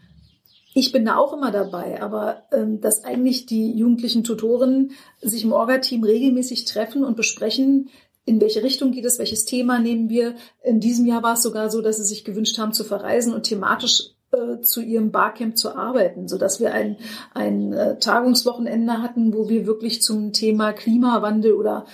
[0.72, 5.52] ich bin da auch immer dabei, aber ähm, dass eigentlich die jugendlichen Tutoren sich im
[5.52, 7.88] Orga-Team regelmäßig treffen und besprechen,
[8.24, 10.36] in welche Richtung geht es, welches Thema nehmen wir.
[10.62, 13.42] In diesem Jahr war es sogar so, dass sie sich gewünscht haben zu verreisen und
[13.42, 16.98] thematisch äh, zu ihrem Barcamp zu arbeiten, so dass wir ein,
[17.34, 21.84] ein äh, Tagungswochenende hatten, wo wir wirklich zum Thema Klimawandel oder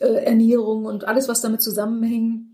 [0.00, 2.53] äh, Ernährung und alles, was damit zusammenhängt,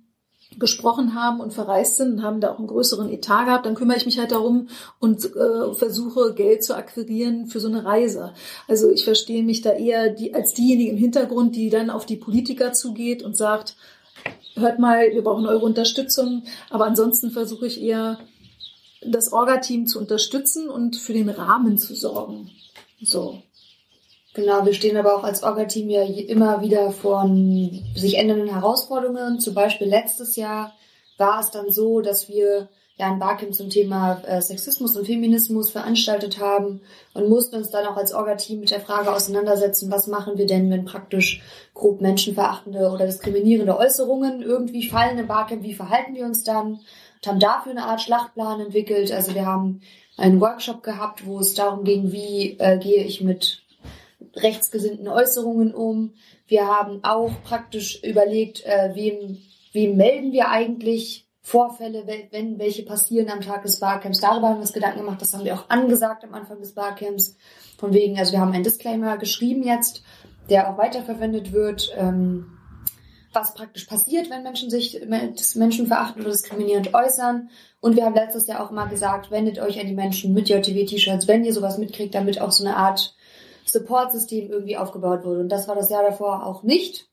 [0.58, 3.96] gesprochen haben und verreist sind und haben da auch einen größeren Etat gehabt, dann kümmere
[3.96, 8.32] ich mich halt darum und äh, versuche Geld zu akquirieren für so eine Reise.
[8.66, 12.16] Also ich verstehe mich da eher die, als diejenige im Hintergrund, die dann auf die
[12.16, 13.76] Politiker zugeht und sagt,
[14.54, 16.44] hört mal, wir brauchen eure Unterstützung.
[16.68, 18.18] Aber ansonsten versuche ich eher
[19.02, 22.50] das Orga-Team zu unterstützen und für den Rahmen zu sorgen.
[23.00, 23.42] So.
[24.32, 27.28] Genau, wir stehen aber auch als Orga-Team ja immer wieder vor
[27.96, 29.40] sich ändernden Herausforderungen.
[29.40, 30.72] Zum Beispiel letztes Jahr
[31.18, 35.70] war es dann so, dass wir ja ein Barcamp zum Thema äh, Sexismus und Feminismus
[35.70, 36.82] veranstaltet haben
[37.14, 40.70] und mussten uns dann auch als Orga-Team mit der Frage auseinandersetzen, was machen wir denn,
[40.70, 41.42] wenn praktisch
[41.74, 46.80] grob menschenverachtende oder diskriminierende Äußerungen irgendwie fallen im Barcamp, wie verhalten wir uns dann?
[47.22, 49.12] Und haben dafür eine Art Schlachtplan entwickelt.
[49.12, 49.80] Also wir haben
[50.16, 53.62] einen Workshop gehabt, wo es darum ging, wie äh, gehe ich mit
[54.34, 56.14] rechtsgesinnten Äußerungen um.
[56.46, 59.38] Wir haben auch praktisch überlegt, äh, wem,
[59.72, 64.20] wem melden wir eigentlich Vorfälle, wenn welche passieren am Tag des Barcamps.
[64.20, 65.20] Darüber haben wir uns Gedanken gemacht.
[65.20, 67.36] Das haben wir auch angesagt am Anfang des Barcamps.
[67.78, 70.02] Von wegen, also wir haben einen Disclaimer geschrieben jetzt,
[70.50, 72.58] der auch weiterverwendet wird, ähm,
[73.32, 77.48] was praktisch passiert, wenn Menschen sich Menschen verachten oder diskriminierend äußern.
[77.80, 81.26] Und wir haben letztes Jahr auch mal gesagt, wendet euch an die Menschen mit JTW-T-Shirts,
[81.26, 83.14] wenn ihr sowas mitkriegt, damit auch so eine Art
[83.66, 85.40] Support-System irgendwie aufgebaut wurde.
[85.40, 87.08] Und das war das Jahr davor auch nicht.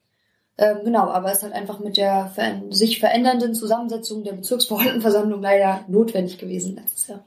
[0.57, 5.85] Ähm, genau, aber es hat einfach mit der ver sich verändernden Zusammensetzung der Bezirksverwaltenversammlung leider
[5.87, 7.23] notwendig gewesen letztes Jahr.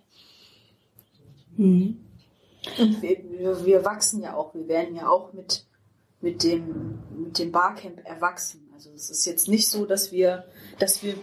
[1.57, 1.99] Mhm.
[3.01, 5.65] Wir, wir, wir, wachsen ja auch, wir werden ja auch mit,
[6.21, 8.69] mit, dem, mit dem Barcamp erwachsen.
[8.75, 10.45] Also es ist jetzt nicht so, dass wir,
[10.79, 11.15] dass wir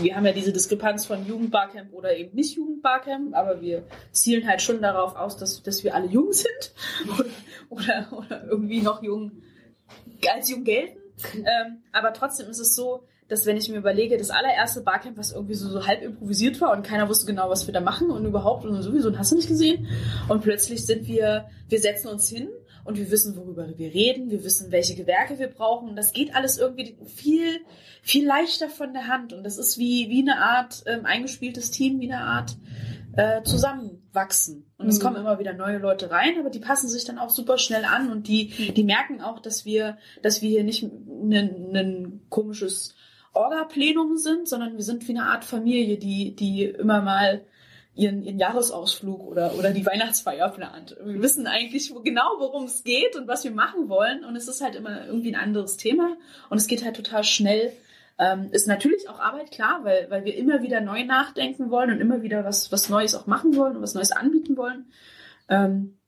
[0.00, 4.62] wir haben ja diese Diskrepanz von Jugendbarcamp oder eben nicht Jugendbarcamp, aber wir zielen halt
[4.62, 6.74] schon darauf aus, dass, dass wir alle jung sind
[7.08, 7.30] oder,
[7.68, 9.42] oder, oder irgendwie noch jung
[10.32, 10.98] als jung gelten.
[11.34, 15.32] Ähm, aber trotzdem ist es so, dass wenn ich mir überlege, das allererste Barcamp, was
[15.32, 18.24] irgendwie so, so halb improvisiert war und keiner wusste genau, was wir da machen und
[18.26, 19.86] überhaupt und sowieso und hast du nicht gesehen.
[20.28, 22.48] Und plötzlich sind wir, wir setzen uns hin
[22.84, 25.88] und wir wissen, worüber wir reden, wir wissen, welche Gewerke wir brauchen.
[25.88, 27.60] Und das geht alles irgendwie viel,
[28.02, 29.32] viel leichter von der Hand.
[29.32, 32.56] Und das ist wie, wie eine Art ähm, eingespieltes Team, wie eine Art
[33.16, 34.66] äh, zusammenwachsen.
[34.78, 35.02] Und es mhm.
[35.02, 38.10] kommen immer wieder neue Leute rein, aber die passen sich dann auch super schnell an
[38.10, 42.94] und die, die merken auch, dass wir, dass wir hier nicht ein komisches
[43.32, 47.44] Orga-Plenum sind, sondern wir sind wie eine Art Familie, die, die immer mal
[47.94, 50.96] ihren, ihren Jahresausflug oder, oder die Weihnachtsfeier plant.
[51.04, 54.24] Wir wissen eigentlich genau, worum es geht und was wir machen wollen.
[54.24, 56.16] Und es ist halt immer irgendwie ein anderes Thema.
[56.48, 57.72] Und es geht halt total schnell.
[58.18, 62.00] Ähm, ist natürlich auch Arbeit, klar, weil, weil wir immer wieder neu nachdenken wollen und
[62.00, 64.86] immer wieder was, was Neues auch machen wollen und was Neues anbieten wollen.
[65.48, 65.98] Ähm,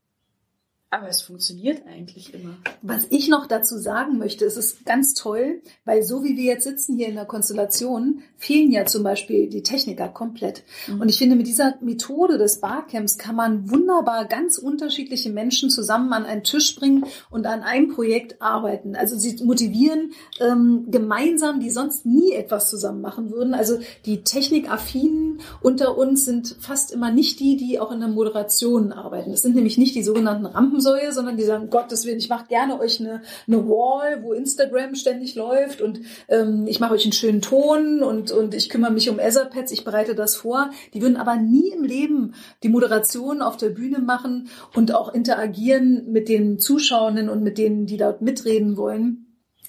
[0.94, 2.56] aber es funktioniert eigentlich immer.
[2.82, 6.64] Was ich noch dazu sagen möchte, es ist ganz toll, weil so wie wir jetzt
[6.64, 10.62] sitzen hier in der Konstellation, fehlen ja zum Beispiel die Techniker komplett.
[10.86, 11.00] Mhm.
[11.00, 16.12] Und ich finde, mit dieser Methode des Barcamps kann man wunderbar ganz unterschiedliche Menschen zusammen
[16.12, 18.94] an einen Tisch bringen und an einem Projekt arbeiten.
[18.94, 23.54] Also sie motivieren ähm, gemeinsam, die sonst nie etwas zusammen machen würden.
[23.54, 28.92] Also die Technikaffinen unter uns sind fast immer nicht die, die auch in der Moderation
[28.92, 29.32] arbeiten.
[29.32, 32.46] Das sind nämlich nicht die sogenannten Rampen Rampensäue, sondern die sagen, Gottes Willen, ich mache
[32.46, 37.12] gerne euch eine, eine Wall, wo Instagram ständig läuft und ähm, ich mache euch einen
[37.12, 40.70] schönen Ton und, und ich kümmere mich um Etherpads, ich bereite das vor.
[40.92, 46.04] Die würden aber nie im Leben die Moderation auf der Bühne machen und auch interagieren
[46.10, 49.23] mit den Zuschauenden und mit denen, die dort mitreden wollen.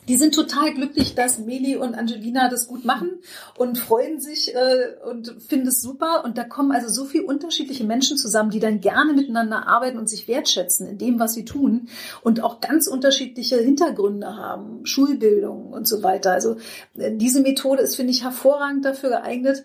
[0.08, 3.20] Die sind total glücklich, dass Meli und Angelina das gut machen
[3.58, 6.24] und freuen sich äh, und finden es super.
[6.24, 10.10] Und da kommen also so viele unterschiedliche Menschen zusammen, die dann gerne miteinander arbeiten und
[10.10, 11.88] sich wertschätzen in dem, was sie tun
[12.22, 16.32] und auch ganz unterschiedliche Hintergründe haben, Schulbildung und so weiter.
[16.32, 16.58] Also
[16.98, 19.64] äh, diese Methode ist, finde ich, hervorragend dafür geeignet,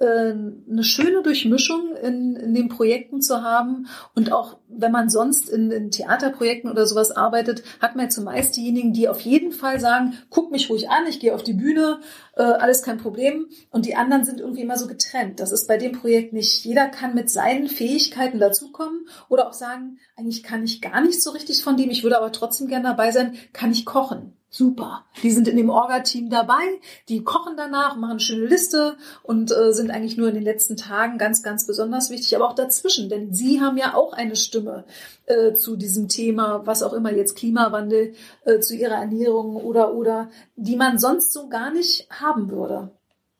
[0.00, 3.88] eine schöne Durchmischung in, in den Projekten zu haben.
[4.14, 8.56] Und auch wenn man sonst in, in Theaterprojekten oder sowas arbeitet, hat man ja zumeist
[8.56, 11.98] diejenigen, die auf jeden Fall sagen, guck mich ruhig an, ich gehe auf die Bühne,
[12.36, 13.48] äh, alles kein Problem.
[13.70, 15.40] Und die anderen sind irgendwie immer so getrennt.
[15.40, 16.64] Das ist bei dem Projekt nicht.
[16.64, 21.30] Jeder kann mit seinen Fähigkeiten dazukommen oder auch sagen, eigentlich kann ich gar nicht so
[21.30, 24.37] richtig von dem, ich würde aber trotzdem gerne dabei sein, kann ich kochen.
[24.50, 25.04] Super.
[25.22, 26.62] Die sind in dem Orga-Team dabei,
[27.10, 30.76] die kochen danach, machen eine schöne Liste und äh, sind eigentlich nur in den letzten
[30.76, 34.84] Tagen ganz, ganz besonders wichtig, aber auch dazwischen, denn sie haben ja auch eine Stimme
[35.26, 38.14] äh, zu diesem Thema, was auch immer jetzt Klimawandel,
[38.46, 42.90] äh, zu ihrer Ernährung oder, oder, die man sonst so gar nicht haben würde.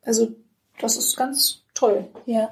[0.02, 0.28] Also,
[0.78, 2.06] das ist ganz toll.
[2.26, 2.50] Ja.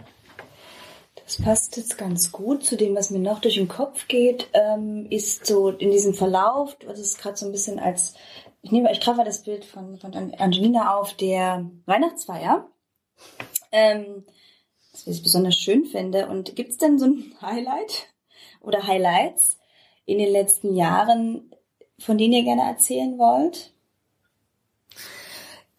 [1.27, 5.09] Das passt jetzt ganz gut zu dem, was mir noch durch den Kopf geht, ähm,
[5.11, 8.15] ist so in diesem Verlauf, was es gerade so ein bisschen als
[8.67, 12.69] ich nehme, ich greife das Bild von, von Angelina auf der Weihnachtsfeier.
[13.71, 14.25] Ähm,
[14.91, 16.27] das ich besonders schön finde.
[16.27, 18.09] Und gibt es denn so ein Highlight
[18.61, 19.59] oder Highlights
[20.05, 21.55] in den letzten Jahren,
[22.01, 23.73] von denen ihr gerne erzählen wollt?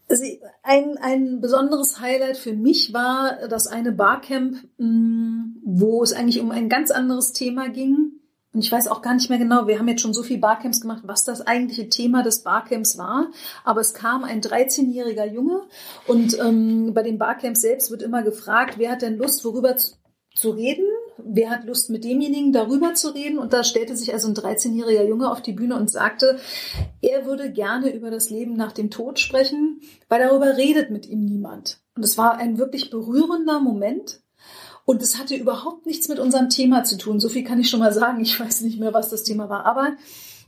[0.07, 0.23] Also
[0.63, 6.51] ein, ein besonderes Highlight für mich war das eine Barcamp, mm, wo es eigentlich um
[6.51, 8.16] ein ganz anderes Thema ging.
[8.57, 10.81] Und ich weiß auch gar nicht mehr genau, wir haben jetzt schon so viel Barcamps
[10.81, 13.27] gemacht, was das eigentliche Thema des Barcamps war.
[13.63, 15.61] Aber es kam ein 13-jähriger Junge
[16.07, 19.91] und ähm, bei den Barcamps selbst wird immer gefragt, wer hat denn Lust, worüber zu,
[20.33, 20.87] zu reden?
[21.17, 23.37] wer hat Lust mit demjenigen darüber zu reden?
[23.37, 26.39] Und da stellte sich also ein 13-jähriger Junge auf die Bühne und sagte,
[27.01, 31.25] er würde gerne über das Leben nach dem Tod sprechen, weil darüber redet mit ihm
[31.25, 31.79] niemand.
[31.95, 34.21] Und es war ein wirklich berührender Moment.
[34.87, 37.19] Und es hatte überhaupt nichts mit unserem Thema zu tun.
[37.19, 38.21] So viel kann ich schon mal sagen.
[38.21, 39.65] Ich weiß nicht mehr, was das Thema war.
[39.65, 39.97] Aber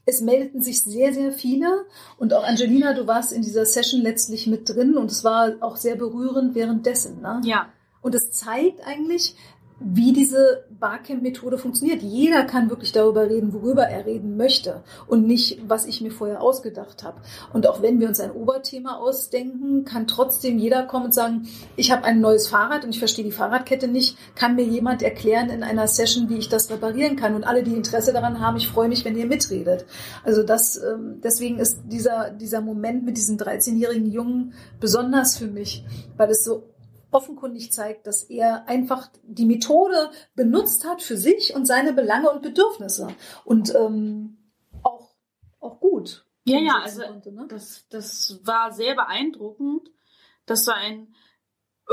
[0.05, 1.85] es meldeten sich sehr, sehr viele.
[2.17, 4.95] Und auch Angelina, du warst in dieser Session letztlich mit drin.
[4.95, 7.19] Und es war auch sehr berührend währenddessen.
[7.19, 7.41] Ne?
[7.43, 7.67] Ja.
[8.01, 9.35] Und es zeigt eigentlich,
[9.79, 12.01] wie diese Barcamp-Methode funktioniert.
[12.01, 16.41] Jeder kann wirklich darüber reden, worüber er reden möchte und nicht, was ich mir vorher
[16.41, 17.21] ausgedacht habe.
[17.53, 21.91] Und auch wenn wir uns ein Oberthema ausdenken, kann trotzdem jeder kommen und sagen, ich
[21.91, 24.17] habe ein neues Fahrrad und ich verstehe die Fahrradkette nicht.
[24.35, 27.35] Kann mir jemand erklären in einer Session, wie ich das reparieren kann?
[27.35, 29.85] Und alle, die Interesse daran haben, ich freue mich, wenn ihr mitredet.
[30.23, 35.85] Also das, ähm, deswegen ist dieser, dieser Moment mit diesen 13-jährigen Jungen besonders für mich,
[36.17, 36.63] weil es so
[37.11, 42.41] offenkundig zeigt, dass er einfach die Methode benutzt hat für sich und seine Belange und
[42.41, 43.07] Bedürfnisse.
[43.45, 44.37] Und ähm,
[44.83, 45.15] auch,
[45.59, 46.25] auch gut.
[46.45, 47.45] Ja, ja, also konnte, ne?
[47.47, 49.89] das, das war sehr beeindruckend,
[50.45, 51.13] dass so ein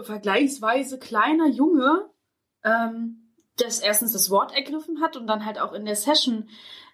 [0.03, 2.11] vergleichsweise kleiner Junge
[2.65, 6.49] ähm, das erstens das Wort ergriffen hat und dann halt auch in der Session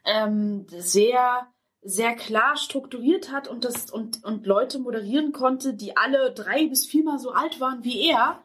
[0.04, 1.52] ähm, sehr
[1.83, 6.87] sehr klar strukturiert hat und das und, und Leute moderieren konnte, die alle drei bis
[6.87, 8.45] viermal so alt waren wie er.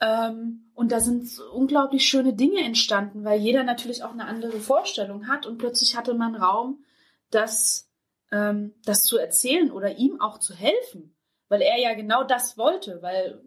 [0.00, 5.28] Ähm, und da sind unglaublich schöne Dinge entstanden, weil jeder natürlich auch eine andere Vorstellung
[5.28, 6.84] hat und plötzlich hatte man Raum,
[7.30, 7.88] das,
[8.32, 11.14] ähm, das zu erzählen oder ihm auch zu helfen,
[11.48, 13.40] weil er ja genau das wollte, weil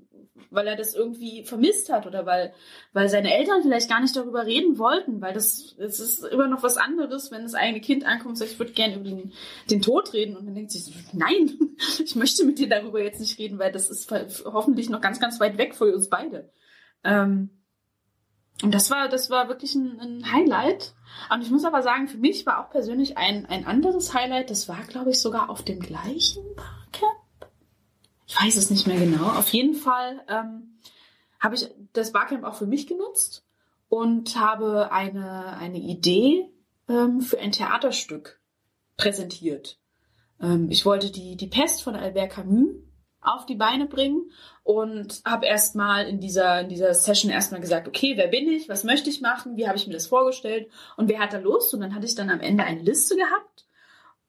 [0.49, 2.53] weil er das irgendwie vermisst hat oder weil,
[2.93, 6.63] weil seine Eltern vielleicht gar nicht darüber reden wollten, weil das, es ist immer noch
[6.63, 9.33] was anderes, wenn das eigene Kind ankommt und sagt, ich würde gerne über den,
[9.69, 11.57] den Tod reden und dann denkt sich, nein,
[12.03, 14.11] ich möchte mit dir darüber jetzt nicht reden, weil das ist
[14.45, 16.49] hoffentlich noch ganz, ganz weit weg für uns beide.
[17.03, 17.49] Ähm,
[18.63, 20.95] und das war, das war wirklich ein, ein, Highlight.
[21.31, 24.49] Und ich muss aber sagen, für mich war auch persönlich ein, ein anderes Highlight.
[24.49, 26.86] Das war, glaube ich, sogar auf dem gleichen Barcamp.
[28.27, 29.25] Ich weiß es nicht mehr genau.
[29.25, 30.79] Auf jeden Fall ähm,
[31.39, 33.45] habe ich das Barcamp auch für mich genutzt
[33.89, 36.51] und habe eine, eine Idee
[36.89, 38.41] ähm, für ein Theaterstück
[38.97, 39.79] präsentiert.
[40.41, 42.75] Ähm, ich wollte die, die Pest von Albert Camus
[43.21, 44.31] auf die Beine bringen
[44.63, 48.83] und habe erstmal in dieser, in dieser Session erstmal gesagt, okay, wer bin ich, was
[48.83, 51.81] möchte ich machen, wie habe ich mir das vorgestellt und wer hat da Lust und
[51.81, 53.66] dann hatte ich dann am Ende eine Liste gehabt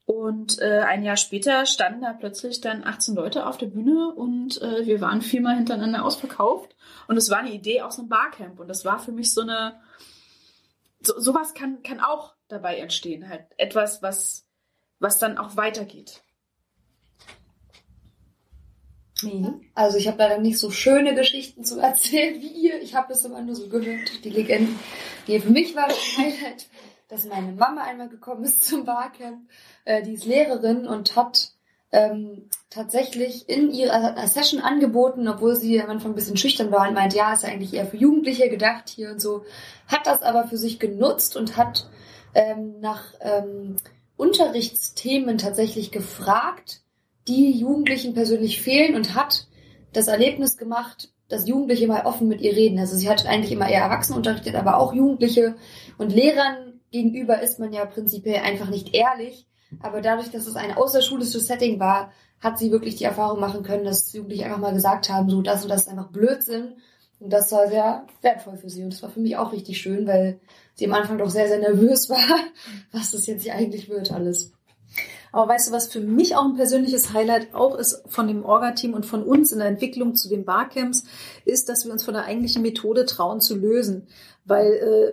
[0.09, 4.59] und äh, ein Jahr später standen da plötzlich dann 18 Leute auf der Bühne und
[4.63, 6.75] äh, wir waren viermal hintereinander ausverkauft.
[7.09, 8.59] Und es war eine Idee aus einem Barcamp.
[8.59, 9.79] Und das war für mich so eine,
[11.03, 13.29] so, sowas kann, kann auch dabei entstehen.
[13.29, 14.47] Halt etwas, was,
[14.99, 16.23] was dann auch weitergeht.
[19.75, 22.81] Also ich habe leider nicht so schöne Geschichten zu erzählen wie ihr.
[22.81, 24.79] Ich habe es immer nur so gehört, die Legenden.
[25.27, 26.67] Nee, für mich war das Highlight
[27.09, 29.49] dass meine Mama einmal gekommen ist zum Barcamp.
[29.85, 31.53] Äh, die ist Lehrerin und hat
[31.91, 36.95] ähm, tatsächlich in ihrer Session angeboten, obwohl sie am Anfang ein bisschen schüchtern war und
[36.95, 39.45] meint, ja, ist ja eigentlich eher für Jugendliche gedacht hier und so,
[39.87, 41.89] hat das aber für sich genutzt und hat
[42.35, 43.77] ähm, nach ähm,
[44.19, 46.83] Unterrichtsthemen tatsächlich gefragt,
[47.27, 49.47] die Jugendlichen persönlich fehlen und hat
[49.93, 52.79] das Erlebnis gemacht, dass Jugendliche mal offen mit ihr reden.
[52.79, 55.57] Also sie hat eigentlich immer eher Erwachsene unterrichtet, aber auch Jugendliche
[55.99, 59.47] und Lehrern gegenüber ist man ja prinzipiell einfach nicht ehrlich.
[59.81, 63.85] Aber dadurch, dass es ein außerschulisches Setting war, hat sie wirklich die Erfahrung machen können,
[63.85, 66.75] dass Jugendliche einfach mal gesagt haben, so das und das ist einfach Blödsinn.
[67.21, 68.85] Und das war sehr wertvoll für sie.
[68.85, 70.41] Und das war für mich auch richtig schön, weil
[70.75, 72.19] sie am Anfang doch sehr, sehr nervös war,
[72.93, 74.53] was das jetzt hier eigentlich wird alles.
[75.33, 78.95] Aber weißt du, was für mich auch ein persönliches Highlight auch ist von dem Orga-Team
[78.95, 81.05] und von uns in der Entwicklung zu den Barcamps,
[81.45, 84.07] ist, dass wir uns von der eigentlichen Methode trauen zu lösen.
[84.45, 85.13] Weil, äh,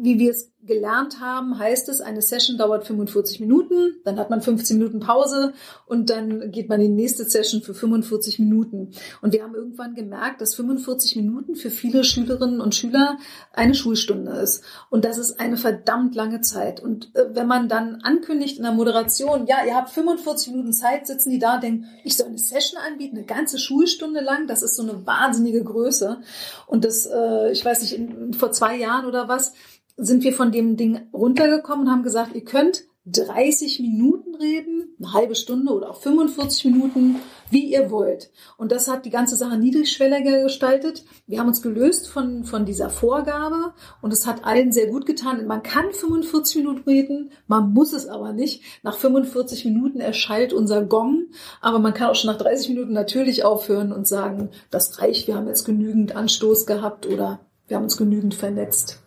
[0.00, 4.40] wie wir es gelernt haben, heißt es, eine Session dauert 45 Minuten, dann hat man
[4.40, 5.52] 15 Minuten Pause
[5.86, 8.90] und dann geht man in die nächste Session für 45 Minuten.
[9.20, 13.18] Und wir haben irgendwann gemerkt, dass 45 Minuten für viele Schülerinnen und Schüler
[13.52, 14.62] eine Schulstunde ist.
[14.90, 16.82] Und das ist eine verdammt lange Zeit.
[16.82, 21.06] Und äh, wenn man dann ankündigt in der Moderation, ja, ihr habt 45 Minuten Zeit,
[21.06, 24.62] sitzen die da und denken, ich soll eine Session anbieten, eine ganze Schulstunde lang, das
[24.62, 26.20] ist so eine wahnsinnige Größe.
[26.66, 29.52] Und das, äh, ich weiß nicht, vor zwei Jahren oder was,
[29.96, 35.12] sind wir von dem Ding runtergekommen und haben gesagt, ihr könnt 30 Minuten reden, eine
[35.12, 37.16] halbe Stunde oder auch 45 Minuten,
[37.50, 38.30] wie ihr wollt.
[38.56, 41.04] Und das hat die ganze Sache niedrigschwelliger gestaltet.
[41.26, 45.46] Wir haben uns gelöst von, von dieser Vorgabe und es hat allen sehr gut getan.
[45.46, 48.62] Man kann 45 Minuten reden, man muss es aber nicht.
[48.82, 51.26] Nach 45 Minuten erschallt unser Gong,
[51.60, 55.34] aber man kann auch schon nach 30 Minuten natürlich aufhören und sagen, das reicht, wir
[55.34, 59.03] haben jetzt genügend Anstoß gehabt oder wir haben uns genügend vernetzt.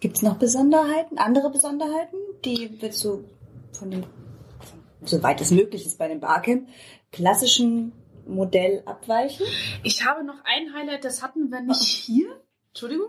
[0.00, 3.24] Gibt es noch Besonderheiten, andere Besonderheiten, die willst du
[3.72, 4.04] von dem,
[5.04, 6.68] soweit es möglich ist bei dem Barcamp,
[7.12, 7.92] klassischen
[8.26, 9.44] Modell abweichen?
[9.82, 12.40] Ich habe noch ein Highlight, das hatten wir nicht hier.
[12.68, 13.08] Entschuldigung?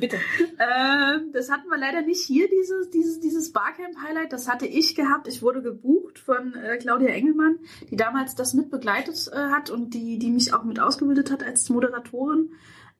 [0.00, 0.16] Bitte.
[0.58, 4.32] Ähm, das hatten wir leider nicht hier, dieses, dieses, dieses Barcamp-Highlight.
[4.32, 5.28] Das hatte ich gehabt.
[5.28, 7.58] Ich wurde gebucht von äh, Claudia Engelmann,
[7.90, 11.42] die damals das mit begleitet äh, hat und die, die mich auch mit ausgebildet hat
[11.42, 12.52] als Moderatorin.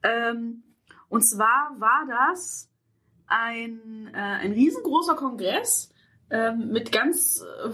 [0.02, 0.64] Ähm,
[1.08, 2.70] und zwar war das
[3.26, 5.92] ein, äh, ein riesengroßer Kongress
[6.28, 7.68] ähm, mit ganz äh,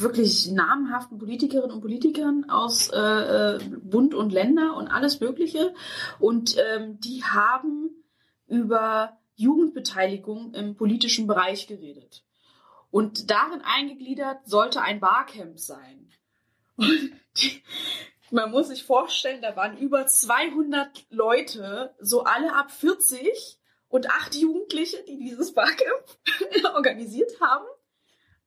[0.00, 5.74] wirklich namhaften Politikerinnen und Politikern aus äh, äh, Bund und Länder und alles Mögliche.
[6.18, 7.90] Und ähm, die haben
[8.46, 12.24] über Jugendbeteiligung im politischen Bereich geredet.
[12.90, 16.10] Und darin eingegliedert sollte ein Barcamp sein.
[16.76, 17.62] Und die,
[18.30, 23.58] man muss sich vorstellen, da waren über 200 Leute, so alle ab 40
[23.88, 26.04] und acht Jugendliche, die dieses Barcamp
[26.74, 27.64] organisiert haben.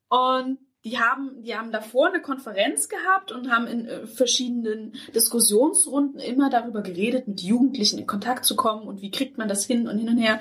[0.10, 6.20] Und die haben, die haben davor eine Konferenz gehabt und haben in äh, verschiedenen Diskussionsrunden
[6.20, 9.88] immer darüber geredet, mit Jugendlichen in Kontakt zu kommen und wie kriegt man das hin
[9.88, 10.40] und hin und her.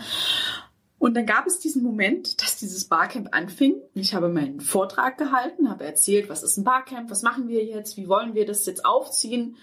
[0.98, 3.80] Und dann gab es diesen Moment, dass dieses Barcamp anfing.
[3.94, 7.96] Ich habe meinen Vortrag gehalten, habe erzählt, was ist ein Barcamp, was machen wir jetzt,
[7.96, 9.56] wie wollen wir das jetzt aufziehen.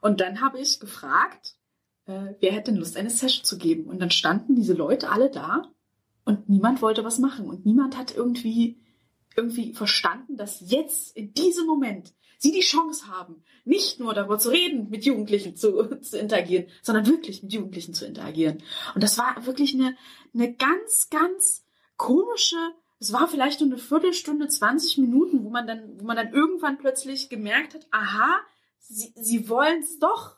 [0.00, 1.55] Und dann habe ich gefragt,
[2.06, 3.84] äh, wer hätte Lust, eine Session zu geben?
[3.86, 5.70] Und dann standen diese Leute alle da
[6.24, 8.80] und niemand wollte was machen und niemand hat irgendwie,
[9.36, 14.50] irgendwie verstanden, dass jetzt in diesem Moment sie die Chance haben, nicht nur darüber zu
[14.50, 18.62] reden, mit Jugendlichen zu, zu interagieren, sondern wirklich mit Jugendlichen zu interagieren.
[18.94, 19.96] Und das war wirklich eine,
[20.34, 21.64] eine ganz, ganz
[21.96, 22.56] komische,
[22.98, 26.78] es war vielleicht nur eine Viertelstunde, 20 Minuten, wo man dann, wo man dann irgendwann
[26.78, 28.40] plötzlich gemerkt hat, aha,
[28.78, 30.36] sie, sie wollen es doch.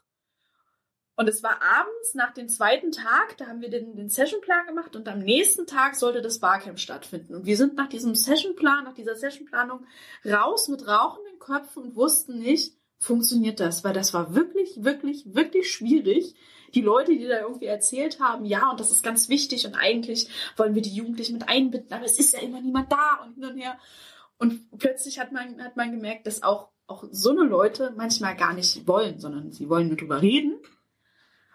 [1.18, 4.94] Und es war abends nach dem zweiten Tag, da haben wir den, den Sessionplan gemacht
[4.94, 7.34] und am nächsten Tag sollte das Barcamp stattfinden.
[7.34, 9.84] Und wir sind nach diesem Sessionplan, nach dieser Sessionplanung
[10.24, 13.82] raus mit rauchenden Köpfen und wussten nicht, funktioniert das?
[13.82, 16.36] Weil das war wirklich, wirklich, wirklich schwierig.
[16.76, 20.28] Die Leute, die da irgendwie erzählt haben, ja, und das ist ganz wichtig und eigentlich
[20.56, 23.44] wollen wir die Jugendlichen mit einbinden, aber es ist ja immer niemand da und hin
[23.44, 23.76] und her.
[24.38, 28.54] Und plötzlich hat man, hat man gemerkt, dass auch, auch so eine Leute manchmal gar
[28.54, 30.60] nicht wollen, sondern sie wollen nur drüber reden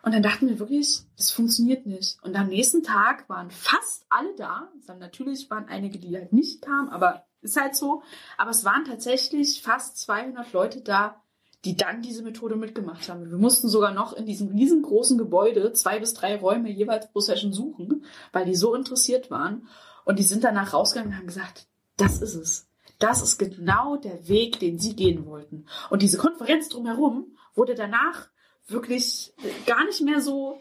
[0.04, 2.22] und dann dachten wir wirklich, das funktioniert nicht.
[2.24, 4.70] Und am nächsten Tag waren fast alle da.
[4.86, 8.04] Dann natürlich waren einige, die halt nicht kamen, aber ist halt so.
[8.38, 11.22] Aber es waren tatsächlich fast 200 Leute da,
[11.64, 13.30] die dann diese Methode mitgemacht haben.
[13.30, 17.54] Wir mussten sogar noch in diesem riesengroßen Gebäude zwei bis drei Räume jeweils pro Session
[17.54, 19.70] suchen, weil die so interessiert waren.
[20.04, 22.68] Und die sind danach rausgegangen und haben gesagt, das ist es.
[23.00, 25.66] Das ist genau der Weg, den sie gehen wollten.
[25.90, 28.28] Und diese Konferenz drumherum wurde danach
[28.68, 29.34] wirklich
[29.66, 30.60] gar nicht mehr so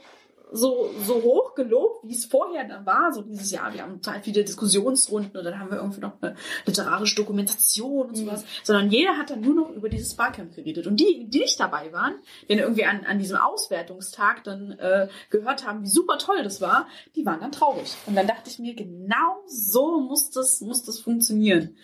[0.52, 3.12] so, so hoch gelobt, wie es vorher dann war.
[3.12, 6.36] So dieses Jahr, wir haben total viele Diskussionsrunden und dann haben wir irgendwie noch eine
[6.66, 8.42] literarische Dokumentation und sowas.
[8.42, 8.46] Mhm.
[8.62, 10.86] Sondern jeder hat dann nur noch über dieses Barcamp geredet.
[10.86, 15.08] Und die, die nicht dabei waren, die dann irgendwie an, an diesem Auswertungstag dann äh,
[15.30, 16.86] gehört haben, wie super toll das war,
[17.16, 17.94] die waren dann traurig.
[18.06, 21.76] Und dann dachte ich mir, genau so muss das, muss das funktionieren.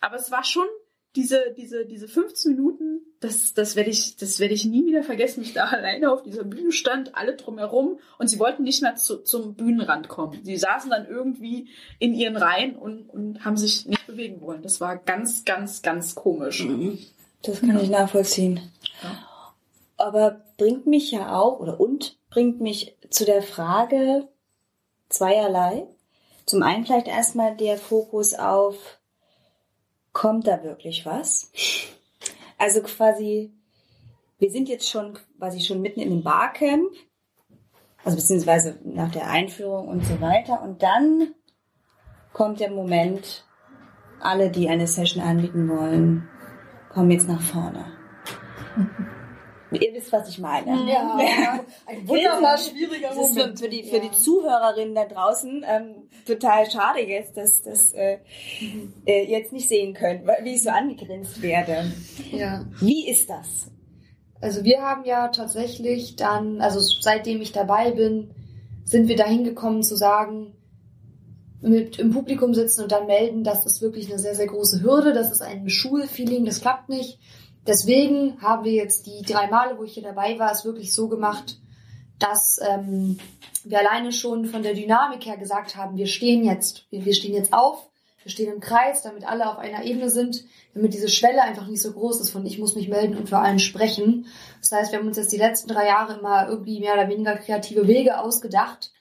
[0.00, 0.66] Aber es war schon
[1.16, 5.42] diese, diese, diese 15 Minuten, das, das werde ich, das werde ich nie wieder vergessen,
[5.42, 9.22] ich da alleine auf dieser Bühne stand, alle drumherum und sie wollten nicht mehr zu,
[9.22, 10.38] zum Bühnenrand kommen.
[10.44, 14.62] Sie saßen dann irgendwie in ihren Reihen und, und haben sich nicht bewegen wollen.
[14.62, 16.64] Das war ganz, ganz, ganz komisch.
[16.64, 16.98] Mhm.
[17.42, 18.60] Das kann ich nachvollziehen.
[19.02, 19.54] Ja.
[19.96, 24.28] Aber bringt mich ja auch, oder und bringt mich zu der Frage
[25.08, 25.86] zweierlei.
[26.44, 28.98] Zum einen vielleicht erstmal der Fokus auf
[30.16, 31.52] kommt da wirklich was?
[32.56, 33.52] Also quasi,
[34.38, 36.90] wir sind jetzt schon quasi schon mitten in dem Barcamp.
[38.02, 40.62] Also beziehungsweise nach der Einführung und so weiter.
[40.62, 41.34] Und dann
[42.32, 43.44] kommt der Moment,
[44.18, 46.26] alle, die eine Session anbieten wollen,
[46.88, 47.84] kommen jetzt nach vorne.
[49.72, 50.88] Ihr wisst, was ich meine.
[50.90, 54.02] Ja, ein wunderbar schwieriger Das ist für, die, für Ja.
[54.02, 55.94] die Zuhörerinnen da draußen ähm,
[56.26, 58.18] total schade jetzt, dass das äh,
[59.06, 61.92] äh, jetzt nicht sehen können, wie ich so angegrinst werde.
[62.30, 62.64] Ja.
[62.80, 63.70] Wie ist das?
[64.40, 68.30] Also wir haben ja tatsächlich dann, also seitdem ich dabei bin,
[68.84, 70.52] sind wir dahin gekommen zu sagen,
[71.60, 75.12] mit im Publikum sitzen und dann melden, das ist wirklich eine sehr, sehr große Hürde,
[75.12, 77.18] das ist ein Schulfeeling, das klappt nicht.
[77.66, 81.08] Deswegen haben wir jetzt die drei Male, wo ich hier dabei war, es wirklich so
[81.08, 81.58] gemacht,
[82.18, 83.18] dass ähm,
[83.64, 87.34] wir alleine schon von der Dynamik her gesagt haben, wir stehen jetzt, wir, wir stehen
[87.34, 87.88] jetzt auf,
[88.22, 90.44] wir stehen im Kreis, damit alle auf einer Ebene sind,
[90.74, 93.38] damit diese Schwelle einfach nicht so groß ist von ich muss mich melden und für
[93.38, 94.26] allen sprechen.
[94.60, 97.36] Das heißt, wir haben uns jetzt die letzten drei Jahre immer irgendwie mehr oder weniger
[97.36, 98.92] kreative Wege ausgedacht,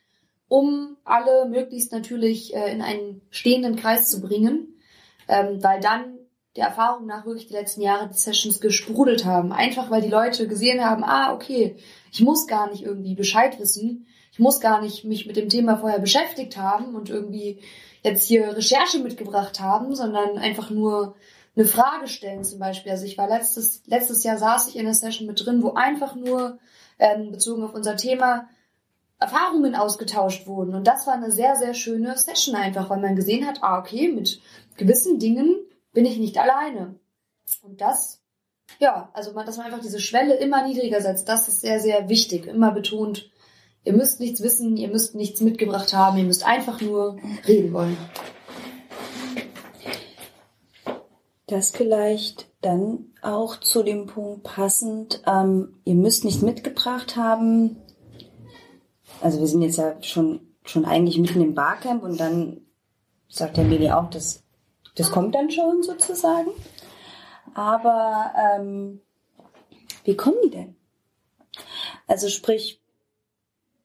[0.48, 4.80] um alle möglichst natürlich äh, in einen stehenden Kreis zu bringen,
[5.28, 6.18] ähm, weil dann
[6.56, 9.52] der Erfahrung nach wirklich die letzten Jahre die Sessions gesprudelt haben.
[9.52, 11.76] Einfach weil die Leute gesehen haben, ah, okay,
[12.12, 14.08] ich muss gar nicht irgendwie Bescheid wissen.
[14.32, 17.60] Ich muss gar nicht mich mit dem Thema vorher beschäftigt haben und irgendwie
[18.04, 21.16] jetzt hier Recherche mitgebracht haben, sondern einfach nur
[21.56, 22.92] eine Frage stellen zum Beispiel.
[22.92, 26.16] Also ich war letztes, letztes Jahr saß ich in einer Session mit drin, wo einfach
[26.16, 26.60] nur
[27.00, 28.48] ähm, bezogen auf unser Thema
[29.20, 30.76] Erfahrungen ausgetauscht wurden.
[30.76, 34.10] Und das war eine sehr, sehr schöne Session einfach, weil man gesehen hat, ah, okay,
[34.10, 34.42] mit
[34.78, 35.56] gewissen Dingen
[35.96, 37.00] bin ich nicht alleine.
[37.64, 38.22] Und das,
[38.80, 42.10] ja, also man, dass man einfach diese Schwelle immer niedriger setzt, das ist sehr, sehr
[42.10, 42.46] wichtig.
[42.46, 43.32] Immer betont,
[43.84, 47.18] ihr müsst nichts wissen, ihr müsst nichts mitgebracht haben, ihr müsst einfach nur
[47.48, 47.98] reden wollen.
[51.48, 57.78] Das vielleicht dann auch zu dem Punkt passend, ähm, ihr müsst nichts mitgebracht haben.
[59.22, 62.62] Also wir sind jetzt ja schon, schon eigentlich mitten im Barcamp und dann
[63.30, 64.45] sagt der Meli auch, das,
[64.96, 66.52] das kommt dann schon sozusagen.
[67.54, 69.02] Aber ähm,
[70.04, 70.76] wie kommen die denn?
[72.08, 72.82] Also sprich,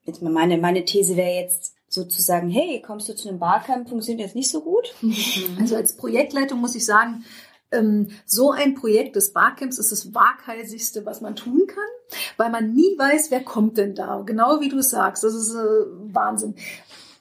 [0.04, 4.36] jetzt meine, meine These wäre jetzt sozusagen, hey, kommst du zu einem Barcamp, funktioniert jetzt
[4.36, 4.94] nicht so gut?
[5.60, 7.24] Also als Projektleitung muss ich sagen,
[7.72, 12.72] ähm, so ein Projekt des Barcamps ist das waghalsigste, was man tun kann, weil man
[12.72, 14.22] nie weiß, wer kommt denn da.
[14.26, 16.54] Genau wie du sagst, das ist äh, Wahnsinn.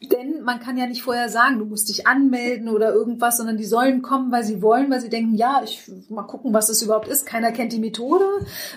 [0.01, 3.65] Denn man kann ja nicht vorher sagen, du musst dich anmelden oder irgendwas, sondern die
[3.65, 7.09] sollen kommen, weil sie wollen, weil sie denken, ja, ich mal gucken, was das überhaupt
[7.09, 7.25] ist.
[7.25, 8.25] Keiner kennt die Methode,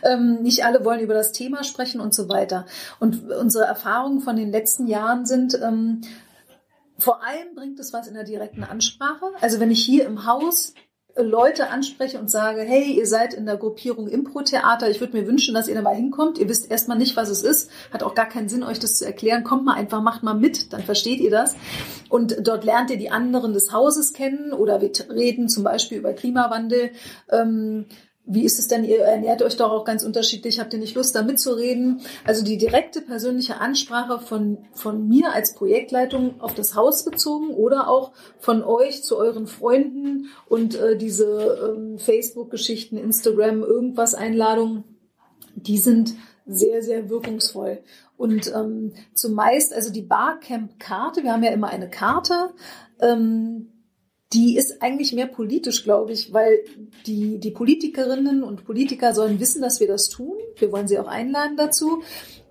[0.02, 2.66] ähm, nicht alle wollen über das Thema sprechen und so weiter.
[2.98, 6.00] Und unsere Erfahrungen von den letzten Jahren sind, ähm,
[6.98, 9.26] vor allem bringt es was in der direkten Ansprache.
[9.40, 10.74] Also wenn ich hier im Haus
[11.16, 15.54] Leute anspreche und sage, hey, ihr seid in der Gruppierung Impro-Theater, ich würde mir wünschen,
[15.54, 16.38] dass ihr da mal hinkommt.
[16.38, 19.04] Ihr wisst erstmal nicht, was es ist, hat auch gar keinen Sinn, euch das zu
[19.04, 19.44] erklären.
[19.44, 21.54] Kommt mal einfach, macht mal mit, dann versteht ihr das.
[22.08, 26.14] Und dort lernt ihr die anderen des Hauses kennen oder wir reden zum Beispiel über
[26.14, 26.90] Klimawandel.
[27.30, 27.86] Ähm,
[28.24, 31.14] wie ist es denn, ihr ernährt euch doch auch ganz unterschiedlich, habt ihr nicht Lust,
[31.14, 32.02] da mitzureden?
[32.24, 37.88] Also die direkte persönliche Ansprache von, von mir als Projektleitung auf das Haus bezogen oder
[37.88, 44.84] auch von euch zu euren Freunden und äh, diese ähm, Facebook-Geschichten, Instagram, irgendwas Einladungen,
[45.56, 46.14] die sind
[46.46, 47.82] sehr, sehr wirkungsvoll.
[48.16, 52.50] Und ähm, zumeist, also die Barcamp-Karte, wir haben ja immer eine Karte,
[53.00, 53.71] ähm,
[54.32, 56.60] die ist eigentlich mehr politisch, glaube ich, weil
[57.06, 60.34] die, die Politikerinnen und Politiker sollen wissen, dass wir das tun.
[60.56, 62.02] Wir wollen sie auch einladen dazu.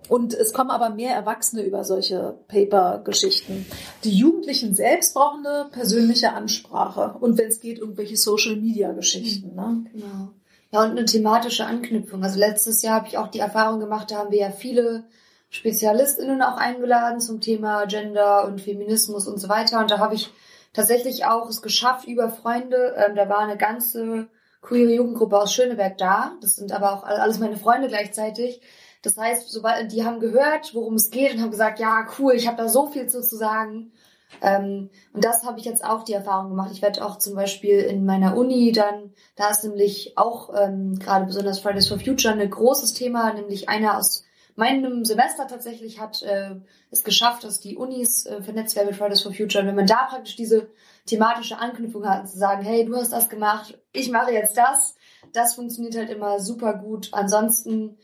[0.08, 3.66] Und es kommen aber mehr Erwachsene über solche Paper-Geschichten.
[4.04, 7.16] Die Jugendlichen selbst brauchen eine persönliche Ansprache.
[7.20, 9.54] Und wenn es geht, irgendwelche Social-Media-Geschichten.
[9.54, 9.84] Ne?
[9.92, 10.30] Genau.
[10.72, 12.22] Ja, und eine thematische Anknüpfung.
[12.22, 15.04] Also letztes Jahr habe ich auch die Erfahrung gemacht, da haben wir ja viele
[15.50, 19.80] SpezialistInnen auch eingeladen zum Thema Gender und Feminismus und so weiter.
[19.80, 20.30] Und da habe ich
[20.72, 22.94] tatsächlich auch es geschafft über Freunde.
[22.96, 24.28] Ähm, da war eine ganze
[24.60, 26.32] queere Jugendgruppe aus Schöneberg da.
[26.40, 28.60] Das sind aber auch alles meine Freunde gleichzeitig.
[29.02, 32.46] Das heißt, sobald die haben gehört, worum es geht und haben gesagt, ja cool, ich
[32.46, 33.92] habe da so viel zu, zu sagen.
[34.40, 36.70] Ähm, und das habe ich jetzt auch die Erfahrung gemacht.
[36.72, 41.26] Ich werde auch zum Beispiel in meiner Uni dann, da ist nämlich auch ähm, gerade
[41.26, 44.24] besonders Fridays for Future ein großes Thema, nämlich einer aus
[44.56, 46.56] meinem Semester tatsächlich hat äh,
[46.90, 49.62] es geschafft, dass die Unis äh, vernetzt werden mit Fridays for Future.
[49.62, 50.68] Und wenn man da praktisch diese
[51.06, 54.94] thematische Anknüpfung hat, zu sagen, hey, du hast das gemacht, ich mache jetzt das,
[55.32, 57.08] das funktioniert halt immer super gut.
[57.12, 57.98] Ansonsten,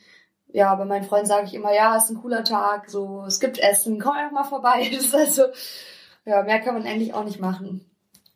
[0.48, 3.58] ja, bei meinen Freunden sage ich immer, ja, ist ein cooler Tag, so, es gibt
[3.58, 4.88] Essen, komm einfach mal vorbei.
[4.92, 5.42] Das ist also,
[6.24, 7.84] ja, mehr kann man eigentlich auch nicht machen.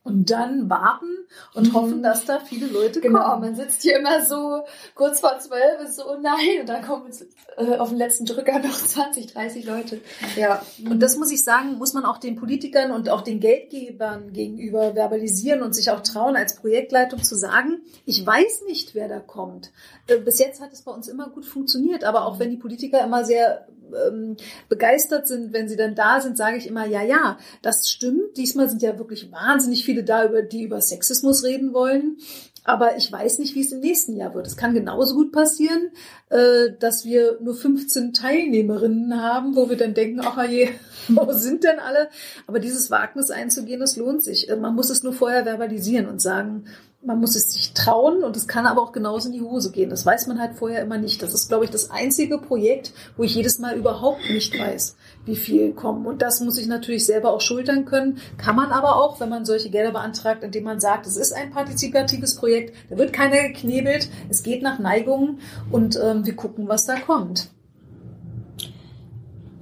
[0.05, 1.07] Und dann warten
[1.55, 1.75] und mhm.
[1.75, 3.43] hoffen, dass da viele Leute genau, kommen.
[3.43, 6.83] Genau, man sitzt hier immer so kurz vor zwölf, ist so, oh nein, und dann
[6.83, 7.11] kommen
[7.57, 10.01] äh, auf den letzten Drücker noch 20, 30 Leute.
[10.37, 10.63] Ja.
[10.89, 14.95] Und das muss ich sagen, muss man auch den Politikern und auch den Geldgebern gegenüber
[14.95, 19.71] verbalisieren und sich auch trauen, als Projektleitung zu sagen, ich weiß nicht, wer da kommt.
[20.09, 23.05] Äh, bis jetzt hat es bei uns immer gut funktioniert, aber auch wenn die Politiker
[23.05, 23.69] immer sehr
[24.07, 24.36] ähm,
[24.68, 28.36] begeistert sind, wenn sie dann da sind, sage ich immer, ja, ja, das stimmt.
[28.36, 32.18] Diesmal sind ja wirklich wahnsinnig viele da, über die über Sexismus reden wollen.
[32.64, 34.47] Aber ich weiß nicht, wie es im nächsten Jahr wird.
[34.47, 35.90] Es kann genauso gut passieren,
[36.28, 40.68] äh, dass wir nur 15 Teilnehmerinnen haben, wo wir dann denken, ach je,
[41.09, 42.09] wo sind denn alle?
[42.47, 44.49] Aber dieses Wagnis einzugehen, das lohnt sich.
[44.49, 46.66] Äh, man muss es nur vorher verbalisieren und sagen,
[47.05, 49.91] man muss es sich trauen und es kann aber auch genauso in die Hose gehen.
[49.91, 51.23] Das weiß man halt vorher immer nicht.
[51.23, 55.35] Das ist, glaube ich, das einzige Projekt, wo ich jedes Mal überhaupt nicht weiß, wie
[55.35, 56.07] viel kommen.
[56.07, 58.19] Und das muss ich natürlich selber auch schultern können.
[58.39, 61.51] Kann man aber auch, wenn man solche Gelder beantragt, indem man sagt, es ist ein
[61.51, 65.41] partizipatives Projekt, da wird keiner geknebelt, es geht nach Neigungen
[65.73, 67.49] und ähm, wir gucken, was da kommt.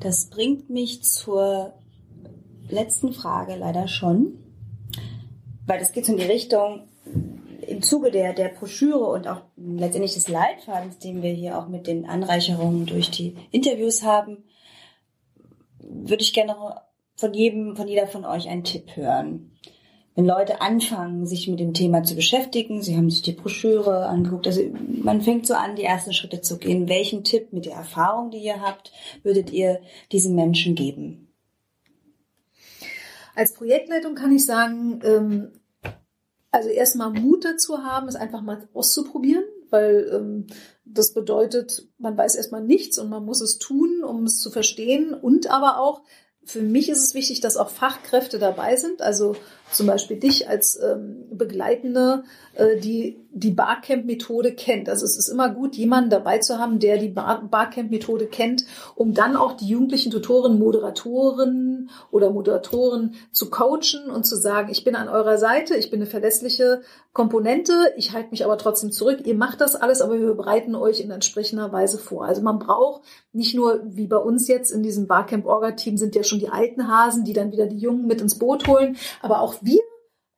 [0.01, 1.75] Das bringt mich zur
[2.69, 4.39] letzten Frage leider schon,
[5.67, 6.89] weil das geht so in die Richtung,
[7.71, 11.87] im Zuge der, der Broschüre und auch letztendlich des Leitfadens, den wir hier auch mit
[11.87, 14.45] den Anreicherungen durch die Interviews haben,
[15.79, 16.57] würde ich gerne
[17.17, 19.53] von jedem, von jeder von euch einen Tipp hören.
[20.17, 24.47] Wenn Leute anfangen, sich mit dem Thema zu beschäftigen, sie haben sich die Broschüre angeguckt,
[24.47, 24.63] also
[25.03, 26.89] man fängt so an, die ersten Schritte zu gehen.
[26.89, 28.93] Welchen Tipp mit der Erfahrung, die ihr habt,
[29.23, 31.29] würdet ihr diesen Menschen geben?
[33.37, 35.53] Als Projektleitung kann ich sagen, ähm,
[36.51, 40.47] also erstmal Mut dazu haben, es einfach mal auszuprobieren, weil ähm,
[40.85, 45.15] das bedeutet, man weiß erstmal nichts und man muss es tun, um es zu verstehen.
[45.15, 46.03] Und aber auch,
[46.45, 49.37] für mich ist es wichtig, dass auch Fachkräfte dabei sind, also
[49.73, 54.89] zum Beispiel dich als ähm, Begleitende, äh, die die Barcamp-Methode kennt.
[54.89, 58.65] Also es ist immer gut, jemanden dabei zu haben, der die Bar Barcamp-Methode kennt,
[58.97, 64.83] um dann auch die jugendlichen Tutoren, Moderatoren oder Moderatoren zu coachen und zu sagen, ich
[64.83, 69.21] bin an eurer Seite, ich bin eine verlässliche Komponente, ich halte mich aber trotzdem zurück.
[69.25, 72.25] Ihr macht das alles, aber wir bereiten euch in entsprechender Weise vor.
[72.25, 73.03] Also man braucht
[73.33, 77.25] nicht nur, wie bei uns jetzt in diesem Barcamp-Orga-Team sind ja schon die alten Hasen,
[77.25, 79.81] die dann wieder die Jungen mit ins Boot holen, aber auch wir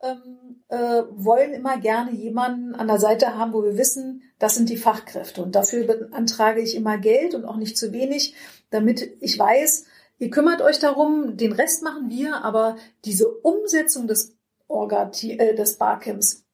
[0.03, 4.69] ähm, äh, wollen immer gerne jemanden an der Seite haben, wo wir wissen, das sind
[4.69, 5.43] die Fachkräfte.
[5.43, 8.35] Und dafür beantrage ich immer Geld und auch nicht zu wenig,
[8.71, 9.85] damit ich weiß,
[10.19, 15.77] ihr kümmert euch darum, den Rest machen wir, aber diese Umsetzung des Orga, äh, des
[15.77, 16.45] Barcamps,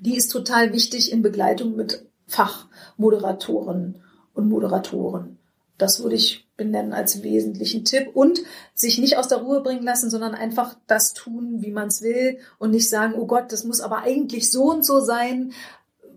[0.00, 4.02] die ist total wichtig in Begleitung mit Fachmoderatoren
[4.34, 5.38] und Moderatoren.
[5.76, 8.42] Das würde ich benennen als wesentlichen Tipp und
[8.74, 12.38] sich nicht aus der Ruhe bringen lassen, sondern einfach das tun, wie man es will
[12.58, 15.52] und nicht sagen, oh Gott, das muss aber eigentlich so und so sein.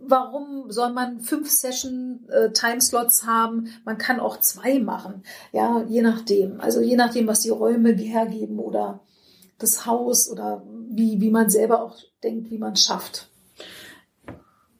[0.05, 3.69] Warum soll man fünf Session äh, Timeslots haben?
[3.85, 5.23] Man kann auch zwei machen.
[5.53, 6.59] Ja, je nachdem.
[6.59, 8.99] Also je nachdem, was die Räume hergeben oder
[9.59, 13.29] das Haus oder wie, wie man selber auch denkt, wie man es schafft.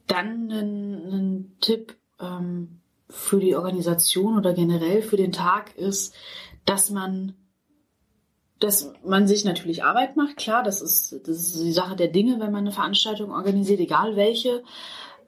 [0.08, 2.80] Dann ein, ein Tipp, ähm
[3.14, 6.14] für die Organisation oder generell für den Tag ist,
[6.64, 7.34] dass man
[8.60, 12.34] dass man sich natürlich Arbeit macht, klar, das ist, das ist die Sache der Dinge,
[12.40, 14.62] wenn man eine Veranstaltung organisiert, egal welche.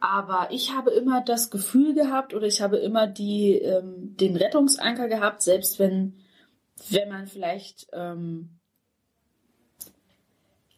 [0.01, 5.09] Aber ich habe immer das Gefühl gehabt oder ich habe immer die, ähm, den Rettungsanker
[5.09, 6.15] gehabt, selbst wenn,
[6.89, 8.57] wenn man vielleicht ähm,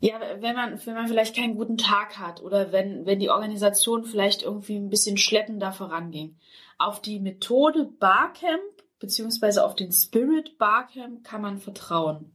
[0.00, 4.04] ja, wenn man, wenn man vielleicht keinen guten Tag hat oder wenn, wenn die Organisation
[4.04, 6.36] vielleicht irgendwie ein bisschen schleppender voranging.
[6.78, 8.62] Auf die Methode Barcamp
[9.00, 12.34] beziehungsweise auf den Spirit Barcamp kann man vertrauen.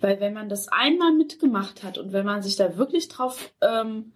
[0.00, 4.12] Weil wenn man das einmal mitgemacht hat und wenn man sich da wirklich drauf, ähm,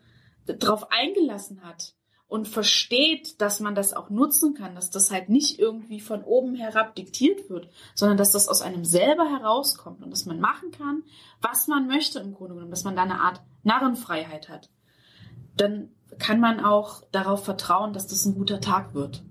[0.47, 1.95] drauf eingelassen hat,
[2.29, 6.55] und versteht, dass man das auch nutzen kann, dass das halt nicht irgendwie von oben
[6.55, 11.03] herab diktiert wird, sondern dass das aus einem selber herauskommt und dass man machen kann,
[11.41, 14.69] was man möchte im Grunde genommen, dass man da eine Art Narrenfreiheit hat,
[15.57, 19.23] dann kann man auch darauf vertrauen, dass das ein guter Tag wird.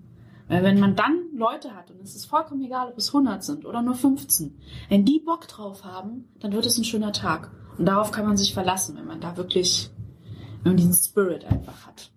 [0.48, 3.66] Weil wenn man dann Leute hat, und es ist vollkommen egal, ob es 100 sind
[3.66, 7.50] oder nur 15, wenn die Bock drauf haben, dann wird es ein schöner Tag.
[7.76, 9.90] Und darauf kann man sich verlassen, wenn man da wirklich,
[10.62, 12.10] wenn man diesen Spirit einfach hat.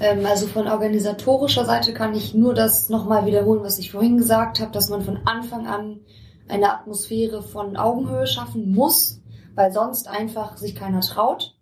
[0.00, 4.60] Ähm, also von organisatorischer Seite kann ich nur das nochmal wiederholen, was ich vorhin gesagt
[4.60, 6.00] habe, dass man von Anfang an
[6.48, 9.20] eine Atmosphäre von Augenhöhe schaffen muss,
[9.54, 11.56] weil sonst einfach sich keiner traut.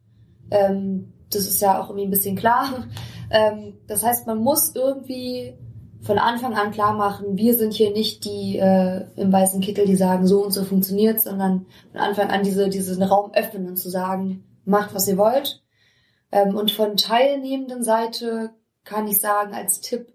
[0.51, 2.86] Ähm, das ist ja auch irgendwie ein bisschen klar.
[3.30, 5.56] Ähm, das heißt, man muss irgendwie
[6.02, 9.96] von Anfang an klar machen, wir sind hier nicht die äh, im weißen Kittel, die
[9.96, 13.90] sagen, so und so funktioniert, sondern von Anfang an diese, diesen Raum öffnen und zu
[13.90, 15.62] sagen, macht, was ihr wollt.
[16.30, 18.50] Ähm, und von teilnehmenden Seite
[18.84, 20.12] kann ich sagen, als Tipp,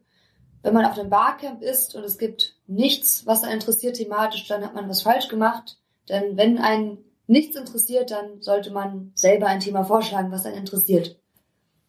[0.62, 4.64] wenn man auf einem Barcamp ist und es gibt nichts, was einen interessiert thematisch, dann
[4.64, 5.80] hat man was falsch gemacht.
[6.08, 11.21] Denn wenn einen nichts interessiert, dann sollte man selber ein Thema vorschlagen, was einen interessiert.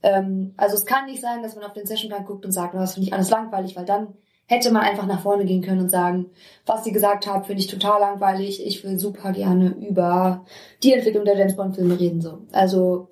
[0.03, 2.95] Ähm, also es kann nicht sein, dass man auf den Sessionplan guckt und sagt, das
[2.95, 4.15] finde ich alles langweilig, weil dann
[4.47, 6.31] hätte man einfach nach vorne gehen können und sagen,
[6.67, 8.65] was sie gesagt haben, finde ich total langweilig.
[8.67, 10.45] Ich will super gerne über
[10.83, 12.41] die Entwicklung der James Bond Filme reden, so.
[12.53, 13.09] Also,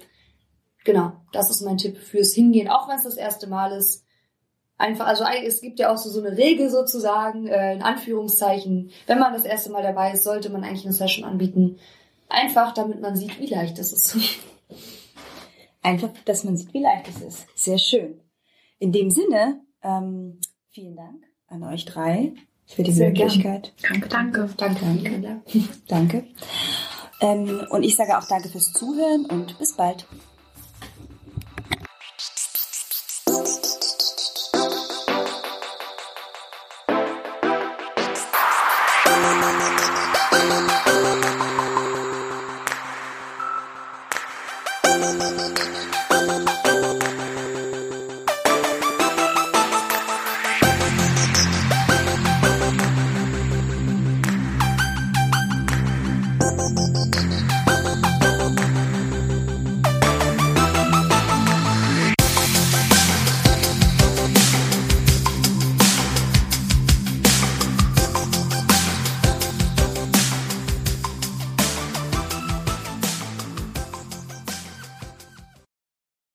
[0.84, 1.12] genau.
[1.32, 4.04] Das ist mein Tipp fürs Hingehen, auch wenn es das erste Mal ist.
[4.76, 8.90] Einfach, also es gibt ja auch so, so eine Regel sozusagen, äh, in Anführungszeichen.
[9.06, 11.78] Wenn man das erste Mal dabei ist, sollte man eigentlich eine Session anbieten.
[12.28, 14.16] Einfach, damit man sieht, wie leicht es ist.
[15.82, 17.46] Einfach, dass man sieht, wie leicht es ist.
[17.54, 18.20] Sehr schön.
[18.78, 22.34] In dem Sinne, ähm, vielen Dank an euch drei
[22.66, 23.72] für die Sehr Möglichkeit.
[23.82, 24.50] Danke, danke.
[24.56, 24.80] Danke.
[24.80, 25.42] Danke.
[25.88, 26.24] danke.
[27.20, 30.06] Ähm, und ich sage auch danke fürs Zuhören und bis bald.